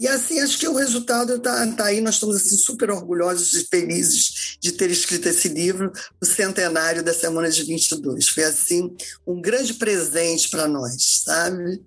[0.00, 2.00] e assim acho que o resultado está tá aí.
[2.00, 7.12] Nós estamos assim super orgulhosos e felizes de ter escrito esse livro, o centenário da
[7.12, 8.28] Semana de 22.
[8.28, 11.82] Foi assim um grande presente para nós, sabe?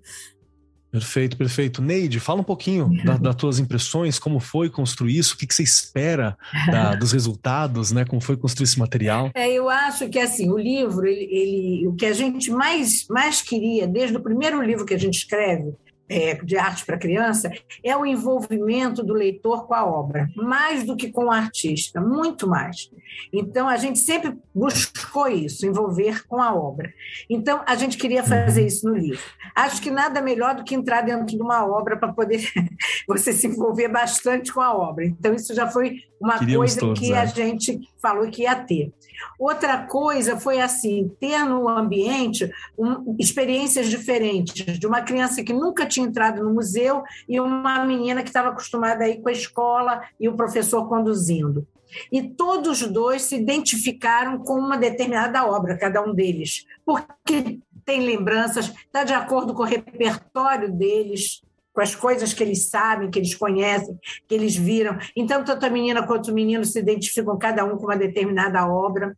[0.94, 1.82] Perfeito, perfeito.
[1.82, 5.52] Neide, fala um pouquinho da- das tuas impressões, como foi construir isso, o que, que
[5.54, 6.38] você espera
[6.70, 8.04] da- dos resultados, né?
[8.04, 9.28] Como foi construir esse material?
[9.34, 13.42] É, eu acho que assim o livro, ele, ele- o que a gente mais, mais
[13.42, 15.72] queria, desde o primeiro livro que a gente escreve,
[16.08, 17.50] é, de arte para criança,
[17.82, 22.46] é o envolvimento do leitor com a obra, mais do que com o artista, muito
[22.46, 22.90] mais.
[23.32, 26.92] Então, a gente sempre buscou isso, envolver com a obra.
[27.28, 29.22] Então, a gente queria fazer isso no livro.
[29.54, 32.42] Acho que nada melhor do que entrar dentro de uma obra para poder
[33.06, 35.04] você se envolver bastante com a obra.
[35.04, 37.18] Então, isso já foi uma Queríamos coisa que é.
[37.18, 38.92] a gente falou que ia ter.
[39.38, 45.86] Outra coisa foi assim, ter no ambiente um, experiências diferentes, de uma criança que nunca
[45.86, 50.00] tinha entrado no museu e uma menina que estava acostumada a ir com a escola
[50.18, 51.66] e o professor conduzindo.
[52.10, 58.66] e todos dois se identificaram com uma determinada obra, cada um deles, porque tem lembranças,
[58.68, 61.43] está de acordo com o repertório deles,
[61.74, 63.98] com as coisas que eles sabem, que eles conhecem,
[64.28, 64.96] que eles viram.
[65.16, 69.16] Então, tanto a menina quanto o menino se identificam cada um com uma determinada obra.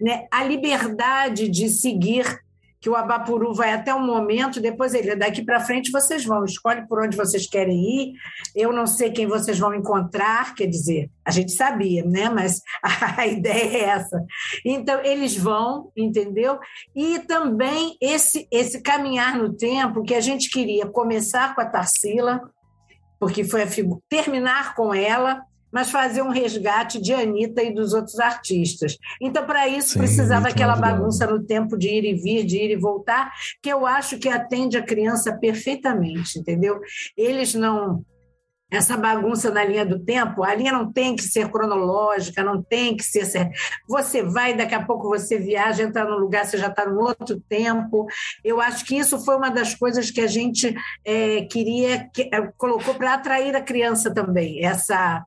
[0.00, 0.26] Né?
[0.30, 2.44] A liberdade de seguir
[2.84, 6.86] que o Abapuru vai até um momento, depois ele, daqui para frente vocês vão, escolhe
[6.86, 8.12] por onde vocês querem ir,
[8.54, 12.28] eu não sei quem vocês vão encontrar, quer dizer, a gente sabia, né?
[12.28, 12.60] Mas
[13.16, 14.22] a ideia é essa.
[14.62, 16.58] Então, eles vão, entendeu?
[16.94, 22.38] E também esse, esse caminhar no tempo que a gente queria começar com a Tarsila,
[23.18, 23.68] porque foi a
[24.10, 25.40] terminar com ela,
[25.74, 28.96] mas fazer um resgate de Anitta e dos outros artistas.
[29.20, 32.70] Então, para isso, Sim, precisava aquela bagunça no tempo de ir e vir, de ir
[32.70, 36.80] e voltar, que eu acho que atende a criança perfeitamente, entendeu?
[37.16, 38.04] Eles não
[38.70, 42.96] essa bagunça na linha do tempo, a linha não tem que ser cronológica, não tem
[42.96, 43.50] que ser.
[43.88, 47.40] Você vai, daqui a pouco você viaja, entra num lugar, você já está num outro
[47.48, 48.06] tempo.
[48.42, 52.52] Eu acho que isso foi uma das coisas que a gente é, queria, que, é,
[52.56, 55.24] colocou para atrair a criança também, essa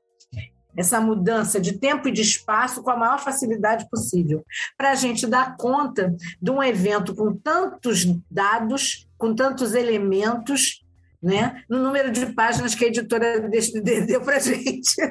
[0.78, 4.45] essa mudança de tempo e de espaço com a maior facilidade possível,
[4.78, 10.86] para a gente dar conta de um evento com tantos dados, com tantos elementos,
[11.21, 13.49] né, no número de páginas que a editora
[14.05, 14.95] deu para a gente.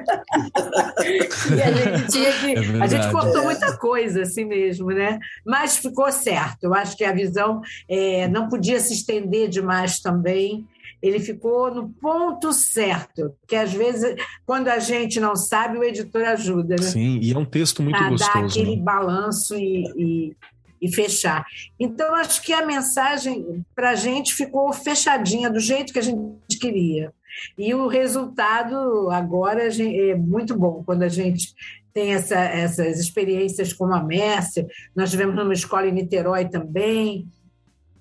[1.53, 2.55] e a gente tinha que.
[2.55, 5.19] É a gente cortou muita coisa assim mesmo, né?
[5.45, 6.63] Mas ficou certo.
[6.63, 10.65] Eu acho que a visão é, não podia se estender demais também
[11.03, 16.23] ele ficou no ponto certo, que às vezes, quando a gente não sabe, o editor
[16.23, 16.87] ajuda, né?
[16.87, 18.33] Sim, e é um texto muito pra gostoso.
[18.33, 18.83] dar aquele né?
[18.83, 20.37] balanço e, e,
[20.81, 21.45] e, fechar.
[21.79, 26.59] Então, acho que a mensagem para a gente ficou fechadinha, do jeito que a gente
[26.59, 27.13] queria.
[27.59, 31.55] E o resultado agora é muito bom, quando a gente
[31.93, 37.27] tem essa, essas experiências como a Mércia, nós tivemos numa escola em Niterói também.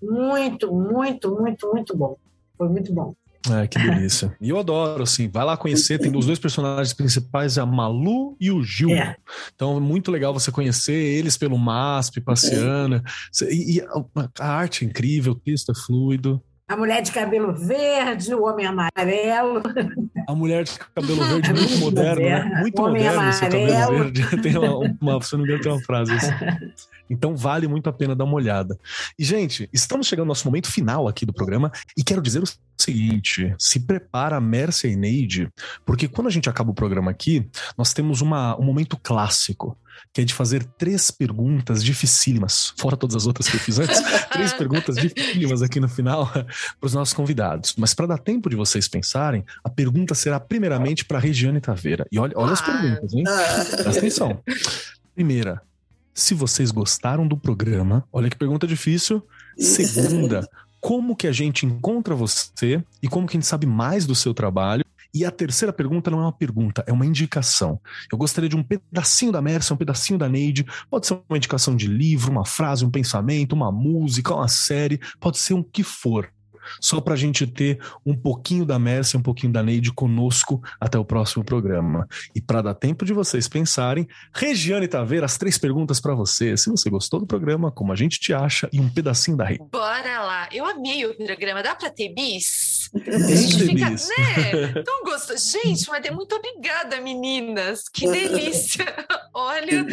[0.01, 2.17] Muito, muito, muito, muito bom.
[2.57, 3.15] Foi muito bom.
[3.51, 4.35] É, que delícia.
[4.41, 8.51] E eu adoro, assim, vai lá conhecer, tem os dois personagens principais, a Malu e
[8.51, 8.89] o Gil.
[8.89, 9.15] É.
[9.53, 13.03] Então, é muito legal você conhecer eles pelo MASP, passeando.
[13.49, 13.81] E, e
[14.39, 16.41] a arte é incrível, o texto é fluido.
[16.67, 19.61] A mulher de cabelo verde, o homem amarelo.
[20.27, 22.43] A mulher de cabelo verde, muito moderno, né?
[22.59, 23.29] Muito o moderno amarelo.
[23.29, 24.25] esse cabelo verde.
[24.41, 26.31] Tem uma, uma, se não me engano, tem uma frase assim.
[27.07, 28.79] Então vale muito a pena dar uma olhada.
[29.19, 32.49] E, gente, estamos chegando ao nosso momento final aqui do programa e quero dizer o
[32.75, 35.47] seguinte: se prepara, Mércia e Neide,
[35.85, 37.47] porque quando a gente acaba o programa aqui,
[37.77, 39.77] nós temos uma, um momento clássico
[40.13, 44.01] que é de fazer três perguntas dificílimas, fora todas as outras que eu fiz antes,
[44.31, 46.47] três perguntas dificílimas aqui no final para
[46.81, 47.75] os nossos convidados.
[47.77, 52.05] Mas para dar tempo de vocês pensarem, a pergunta será primeiramente para Regiane Taveira.
[52.11, 53.23] E olha, olha as perguntas, hein?
[53.23, 54.41] Presta atenção.
[55.13, 55.61] Primeira,
[56.15, 58.07] se vocês gostaram do programa.
[58.11, 59.21] Olha que pergunta difícil.
[59.57, 64.15] Segunda, como que a gente encontra você e como que a gente sabe mais do
[64.15, 64.84] seu trabalho.
[65.15, 67.79] E a terceira pergunta não é uma pergunta, é uma indicação.
[68.11, 70.65] Eu gostaria de um pedacinho da Mercy, um pedacinho da Neide.
[70.89, 75.37] Pode ser uma indicação de livro, uma frase, um pensamento, uma música, uma série, pode
[75.37, 76.29] ser um que for
[76.81, 80.97] só para a gente ter um pouquinho da Mércia, um pouquinho da Neide conosco até
[80.97, 82.07] o próximo programa.
[82.33, 86.57] E para dar tempo de vocês pensarem, Regiane Taveira, as três perguntas para você.
[86.57, 89.63] Se você gostou do programa, como a gente te acha e um pedacinho da rede.
[89.71, 90.49] Bora lá.
[90.51, 91.61] Eu amei o programa.
[91.61, 92.74] Dá para ter bis?
[92.93, 94.83] A gente fica, né?
[94.83, 95.51] Tão gostoso.
[95.51, 97.83] Gente, mas é muito obrigada, meninas.
[97.91, 98.85] Que delícia.
[99.33, 99.85] Olha,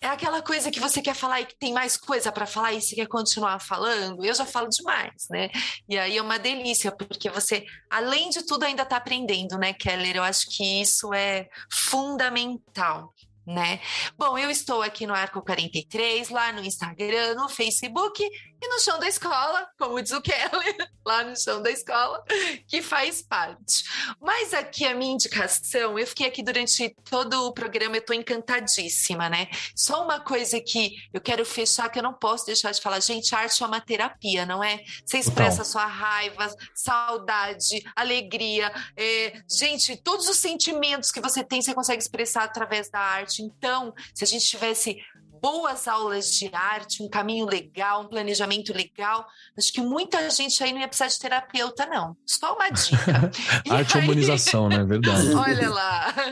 [0.00, 2.80] é aquela coisa que você quer falar e que tem mais coisa para falar e
[2.80, 4.24] você quer continuar falando.
[4.24, 5.50] Eu já falo demais, né?
[5.88, 10.16] E aí é uma delícia, porque você, além de tudo, ainda está aprendendo, né, Keller?
[10.16, 13.12] Eu acho que isso é fundamental
[13.46, 13.80] né?
[14.16, 18.22] Bom, eu estou aqui no Arco 43, lá no Instagram, no Facebook
[18.62, 22.22] e no chão da escola, como diz o Keller, lá no chão da escola,
[22.68, 23.84] que faz parte.
[24.20, 29.28] Mas aqui a minha indicação, eu fiquei aqui durante todo o programa, eu estou encantadíssima,
[29.28, 29.48] né?
[29.74, 33.34] Só uma coisa que eu quero fechar, que eu não posso deixar de falar, gente,
[33.34, 34.82] arte é uma terapia, não é?
[35.04, 41.74] Você expressa sua raiva, saudade, alegria, é, gente, todos os sentimentos que você tem, você
[41.74, 43.29] consegue expressar através da arte.
[43.38, 44.98] Então, se a gente tivesse
[45.40, 49.26] boas aulas de arte, um caminho legal, um planejamento legal.
[49.56, 52.16] Acho que muita gente aí não ia precisar de terapeuta, não.
[52.26, 53.30] Só uma dica.
[53.70, 54.04] arte aí...
[54.04, 54.84] humanização, né?
[54.84, 55.32] Verdade.
[55.34, 56.14] Olha lá.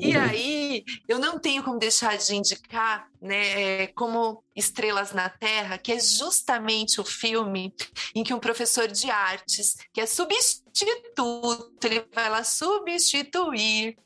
[0.00, 5.78] E aí, eu não tenho como deixar de indicar, né, é, como Estrelas na Terra,
[5.78, 7.74] que é justamente o filme
[8.14, 13.96] em que um professor de artes, que é substituto, ele vai lá substituir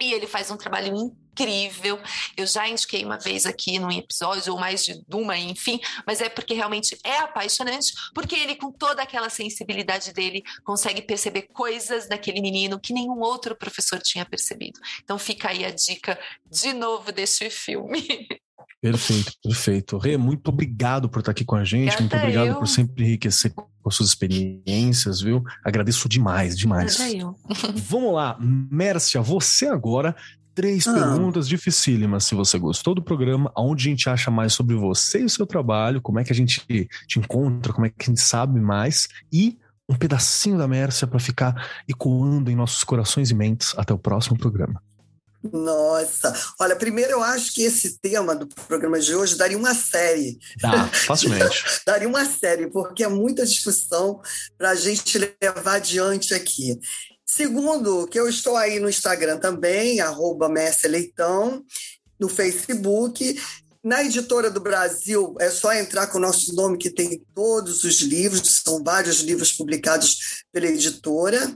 [0.00, 1.98] e ele faz um trabalho incrível incrível.
[2.36, 6.28] Eu já indiquei uma vez aqui num episódio, ou mais de uma, enfim, mas é
[6.28, 12.40] porque realmente é apaixonante, porque ele, com toda aquela sensibilidade dele, consegue perceber coisas daquele
[12.40, 14.80] menino que nenhum outro professor tinha percebido.
[15.02, 16.18] Então fica aí a dica
[16.50, 18.28] de novo desse filme.
[18.80, 19.98] Perfeito, perfeito.
[19.98, 22.54] Rê, muito obrigado por estar aqui com a gente, muito obrigado eu.
[22.54, 25.42] por sempre enriquecer com suas experiências, viu?
[25.64, 26.96] Agradeço demais, demais.
[27.74, 30.14] Vamos lá, Mércia, você agora
[30.58, 30.92] três ah.
[30.92, 32.24] perguntas dificílimas.
[32.24, 35.46] Se você gostou do programa, aonde a gente acha mais sobre você e o seu
[35.46, 36.66] trabalho, como é que a gente
[37.06, 39.56] te encontra, como é que a gente sabe mais e
[39.88, 44.36] um pedacinho da Mércia para ficar ecoando em nossos corações e mentes até o próximo
[44.36, 44.82] programa.
[45.52, 50.36] Nossa, olha, primeiro eu acho que esse tema do programa de hoje daria uma série.
[50.60, 51.64] Dá, facilmente.
[51.86, 54.20] daria uma série, porque é muita discussão
[54.58, 56.76] para a gente levar adiante aqui.
[57.30, 60.50] Segundo, que eu estou aí no Instagram também, arroba
[60.88, 61.62] Leitão,
[62.18, 63.38] no Facebook,
[63.84, 68.00] na editora do Brasil, é só entrar com o nosso nome, que tem todos os
[68.00, 71.54] livros, são vários livros publicados pela editora.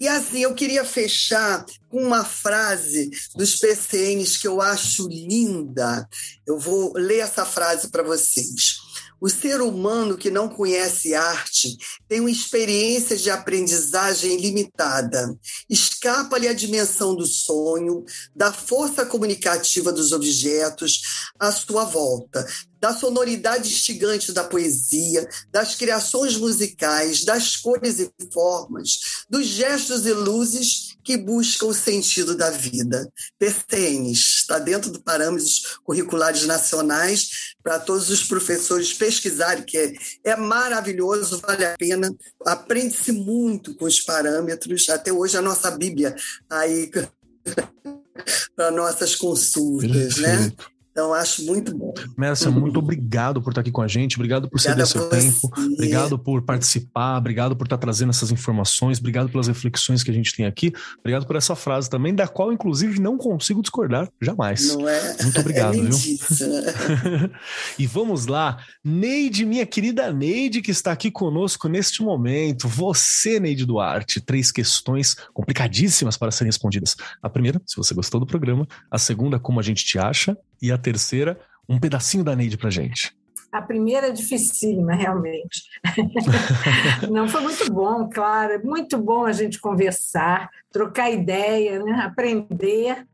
[0.00, 6.08] E assim, eu queria fechar com uma frase dos PCNs que eu acho linda.
[6.46, 8.78] Eu vou ler essa frase para vocês.
[9.20, 11.76] O ser humano que não conhece arte
[12.08, 15.36] tem uma experiência de aprendizagem limitada.
[15.68, 18.04] Escapa-lhe a dimensão do sonho,
[18.34, 21.02] da força comunicativa dos objetos
[21.38, 22.46] à sua volta,
[22.80, 30.12] da sonoridade instigante da poesia, das criações musicais, das cores e formas, dos gestos e
[30.14, 33.10] luzes que buscam o sentido da vida.
[33.38, 39.92] PCNs, está dentro do parâmetros curriculares nacionais para todos os professores pesquisarem, que é,
[40.24, 42.14] é maravilhoso, vale a pena,
[42.46, 46.14] aprende-se muito com os parâmetros, até hoje a nossa Bíblia
[46.48, 46.90] aí
[48.56, 50.36] para nossas consultas, né?
[50.36, 50.62] Perfeito.
[50.62, 50.79] né?
[51.00, 51.94] Então, acho muito bom.
[52.14, 56.18] Mércia, muito obrigado por estar aqui com a gente, obrigado por ceder seu tempo, obrigado
[56.18, 60.44] por participar, obrigado por estar trazendo essas informações, obrigado pelas reflexões que a gente tem
[60.44, 64.76] aqui, obrigado por essa frase também, da qual, inclusive, não consigo discordar jamais.
[64.76, 65.16] Não é?
[65.22, 65.96] Muito obrigado, é viu?
[67.78, 72.68] e vamos lá, Neide, minha querida Neide, que está aqui conosco neste momento.
[72.68, 76.94] Você, Neide Duarte, três questões complicadíssimas para serem respondidas.
[77.22, 80.70] A primeira, se você gostou do programa, a segunda, como a gente te acha, e
[80.70, 81.38] a terceira,
[81.68, 83.14] um pedacinho da Neide pra gente.
[83.52, 85.64] A primeira é dificílima, realmente.
[87.10, 88.52] Não foi muito bom, claro.
[88.52, 91.92] É muito bom a gente conversar, trocar ideia, né?
[92.04, 93.04] aprender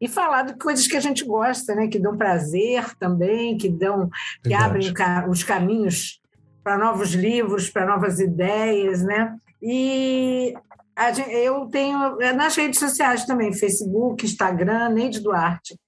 [0.00, 1.86] e falar de coisas que a gente gosta, né?
[1.86, 4.10] Que dão prazer também, que dão,
[4.42, 4.92] que abrem
[5.28, 6.20] os caminhos
[6.62, 9.36] para novos livros, para novas ideias, né?
[9.62, 10.54] E
[11.14, 15.78] gente, eu tenho é, nas redes sociais também, Facebook, Instagram, Neide Duarte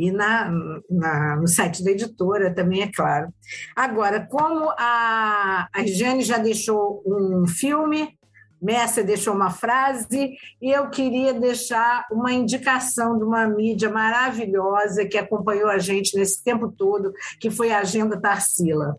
[0.00, 0.50] e na,
[0.88, 3.28] na, no site da editora também, é claro.
[3.76, 8.18] Agora, como a, a Jane já deixou um filme,
[8.62, 15.18] Messia deixou uma frase, e eu queria deixar uma indicação de uma mídia maravilhosa que
[15.18, 18.96] acompanhou a gente nesse tempo todo, que foi a Agenda Tarsila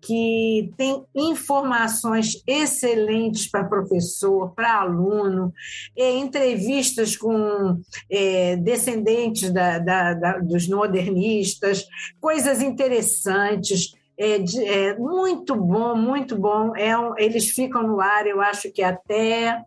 [0.00, 5.52] que tem informações excelentes para professor, para aluno,
[5.96, 7.80] entrevistas com
[8.10, 11.86] é, descendentes da, da, da, dos modernistas,
[12.20, 13.92] coisas interessantes.
[14.16, 16.74] É, é, muito bom, muito bom.
[16.76, 19.62] É um, eles ficam no ar, eu acho que até.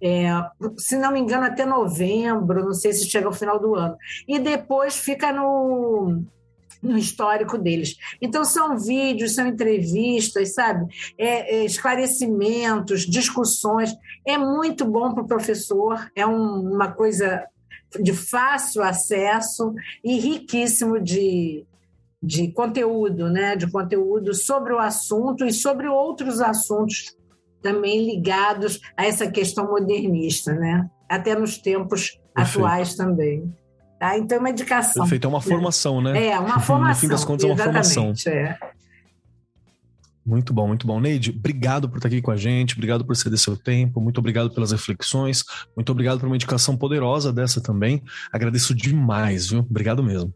[0.00, 0.28] É,
[0.76, 3.96] se não me engano, até novembro, não sei se chega ao final do ano.
[4.28, 6.22] E depois fica no,
[6.82, 7.96] no histórico deles.
[8.20, 10.86] Então, são vídeos, são entrevistas, sabe?
[11.18, 13.94] É, é, esclarecimentos, discussões.
[14.26, 17.44] É muito bom para o professor, é um, uma coisa
[18.00, 19.72] de fácil acesso
[20.04, 21.64] e riquíssimo de,
[22.22, 23.56] de conteúdo, né?
[23.56, 27.16] De conteúdo sobre o assunto e sobre outros assuntos
[27.62, 30.88] também ligados a essa questão modernista, né?
[31.08, 32.58] Até nos tempos Perfeito.
[32.58, 33.52] atuais também.
[33.98, 34.18] Tá?
[34.18, 35.02] Então, é uma indicação.
[35.02, 36.26] Perfeito, é uma formação, né?
[36.28, 36.86] É, uma formação.
[36.96, 38.12] No fim das contas, é uma formação.
[38.26, 38.58] É.
[40.26, 40.98] Muito bom, muito bom.
[40.98, 44.50] Neide, obrigado por estar aqui com a gente, obrigado por ceder seu tempo, muito obrigado
[44.50, 45.44] pelas reflexões,
[45.76, 48.02] muito obrigado por uma indicação poderosa dessa também.
[48.32, 49.60] Agradeço demais, viu?
[49.60, 50.34] Obrigado mesmo.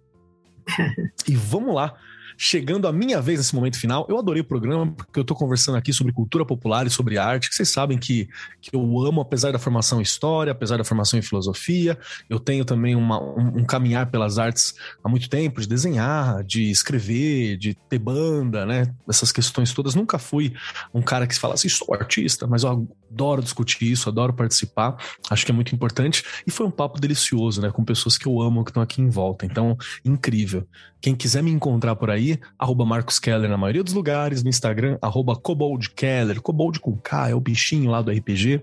[1.27, 1.95] e vamos lá.
[2.37, 4.07] Chegando a minha vez nesse momento final.
[4.09, 7.49] Eu adorei o programa porque eu tô conversando aqui sobre cultura popular e sobre arte,
[7.49, 8.29] que vocês sabem que,
[8.61, 11.99] que eu amo, apesar da formação em história, apesar da formação em filosofia.
[12.29, 16.71] Eu tenho também uma, um, um caminhar pelas artes há muito tempo, de desenhar, de
[16.71, 18.95] escrever, de ter banda, né?
[19.09, 19.95] Essas questões todas.
[19.95, 20.55] Nunca fui
[20.93, 24.97] um cara que se fala assim, sou artista, mas eu adoro discutir isso, adoro participar.
[25.29, 26.25] Acho que é muito importante.
[26.47, 27.71] E foi um papo delicioso, né?
[27.71, 29.47] Com pessoas que eu amo, que estão aqui em volta.
[29.47, 30.67] Então, incrível.
[31.01, 32.20] Quem quiser me encontrar por aí,
[32.59, 37.31] arroba Marcos Keller na maioria dos lugares, no Instagram, arroba Cobold Keller, Cobold com K,
[37.31, 38.63] é o bichinho lá do RPG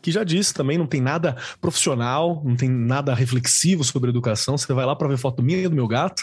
[0.00, 4.56] que já disse também, não tem nada profissional, não tem nada reflexivo sobre educação.
[4.56, 6.22] Você vai lá para ver foto minha e do meu gato,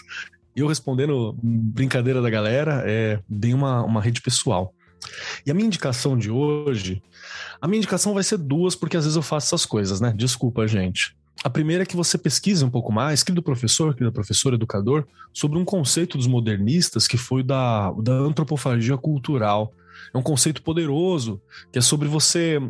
[0.56, 4.74] e eu respondendo brincadeira da galera, é bem uma, uma rede pessoal.
[5.46, 7.02] E a minha indicação de hoje,
[7.62, 10.14] a minha indicação vai ser duas, porque às vezes eu faço essas coisas, né?
[10.16, 11.16] Desculpa, gente.
[11.44, 15.60] A primeira é que você pesquise um pouco mais, querido professor, querido professor, educador, sobre
[15.60, 19.74] um conceito dos modernistas que foi da, da antropofagia cultural.
[20.14, 22.62] É um conceito poderoso, que é sobre você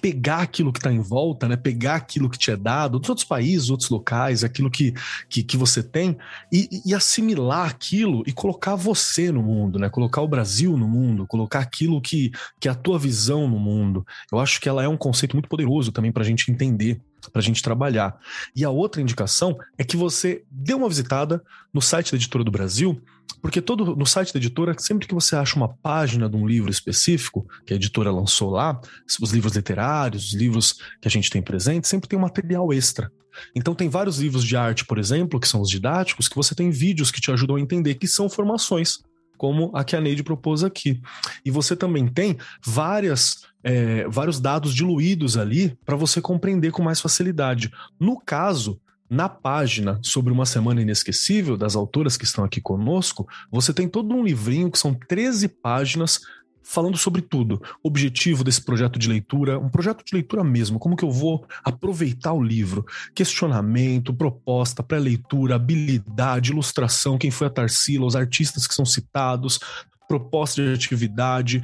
[0.00, 1.56] pegar aquilo que está em volta, né?
[1.56, 4.92] Pegar aquilo que te é dado dos outros países, outros locais, aquilo que,
[5.28, 6.16] que, que você tem
[6.50, 9.88] e, e, assimilar aquilo e colocar você no mundo, né?
[9.88, 14.04] Colocar o Brasil no mundo, colocar aquilo que, que é a tua visão no mundo.
[14.32, 17.00] Eu acho que ela é um conceito muito poderoso também para a gente entender
[17.30, 18.18] para a gente trabalhar.
[18.54, 22.50] E a outra indicação é que você dê uma visitada no site da Editora do
[22.50, 23.00] Brasil,
[23.40, 26.70] porque todo no site da editora, sempre que você acha uma página de um livro
[26.70, 28.80] específico que a editora lançou lá,
[29.20, 33.12] os livros literários, os livros que a gente tem presente, sempre tem um material extra.
[33.54, 36.70] Então tem vários livros de arte, por exemplo, que são os didáticos, que você tem
[36.70, 39.00] vídeos que te ajudam a entender que são formações
[39.36, 41.00] como a que a Neide propôs aqui.
[41.44, 47.00] E você também tem várias é, vários dados diluídos ali para você compreender com mais
[47.00, 47.72] facilidade.
[47.98, 48.78] No caso,
[49.08, 54.14] na página sobre uma semana inesquecível das autoras que estão aqui conosco, você tem todo
[54.14, 56.20] um livrinho que são 13 páginas
[56.64, 57.62] falando sobre tudo.
[57.82, 62.32] Objetivo desse projeto de leitura, um projeto de leitura mesmo, como que eu vou aproveitar
[62.32, 62.84] o livro,
[63.14, 69.60] questionamento, proposta, pré-leitura, habilidade, ilustração, quem foi a Tarsila, os artistas que são citados,
[70.08, 71.62] proposta de atividade,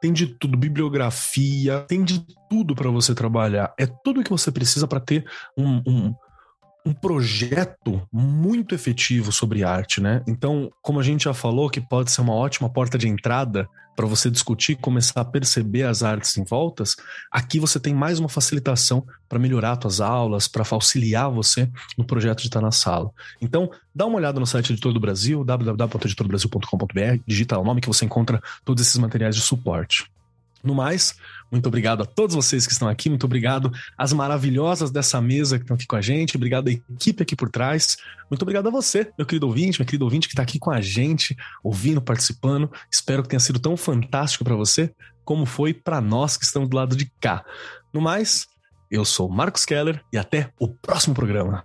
[0.00, 3.74] tem de tudo, bibliografia, tem de tudo para você trabalhar.
[3.78, 5.24] É tudo que você precisa para ter
[5.56, 6.14] um, um,
[6.88, 10.22] um, projeto muito efetivo sobre arte, né?
[10.26, 14.06] Então, como a gente já falou, que pode ser uma ótima porta de entrada para
[14.06, 16.94] você discutir, começar a perceber as artes em voltas,
[17.32, 22.38] aqui você tem mais uma facilitação para melhorar suas aulas, para auxiliar você no projeto
[22.38, 23.10] de estar na sala.
[23.40, 28.04] Então, dá uma olhada no site Editor do Brasil, www.editordobrasil.com.br, digita o nome que você
[28.04, 30.08] encontra todos esses materiais de suporte.
[30.62, 31.14] No mais,
[31.50, 35.64] muito obrigado a todos vocês que estão aqui, muito obrigado às maravilhosas dessa mesa que
[35.64, 37.96] estão aqui com a gente, obrigado à equipe aqui por trás,
[38.30, 40.80] muito obrigado a você, meu querido ouvinte, meu querido ouvinte que está aqui com a
[40.80, 42.70] gente, ouvindo, participando.
[42.90, 44.92] Espero que tenha sido tão fantástico para você
[45.24, 47.44] como foi para nós que estamos do lado de cá.
[47.92, 48.46] No mais,
[48.90, 51.64] eu sou Marcos Keller e até o próximo programa.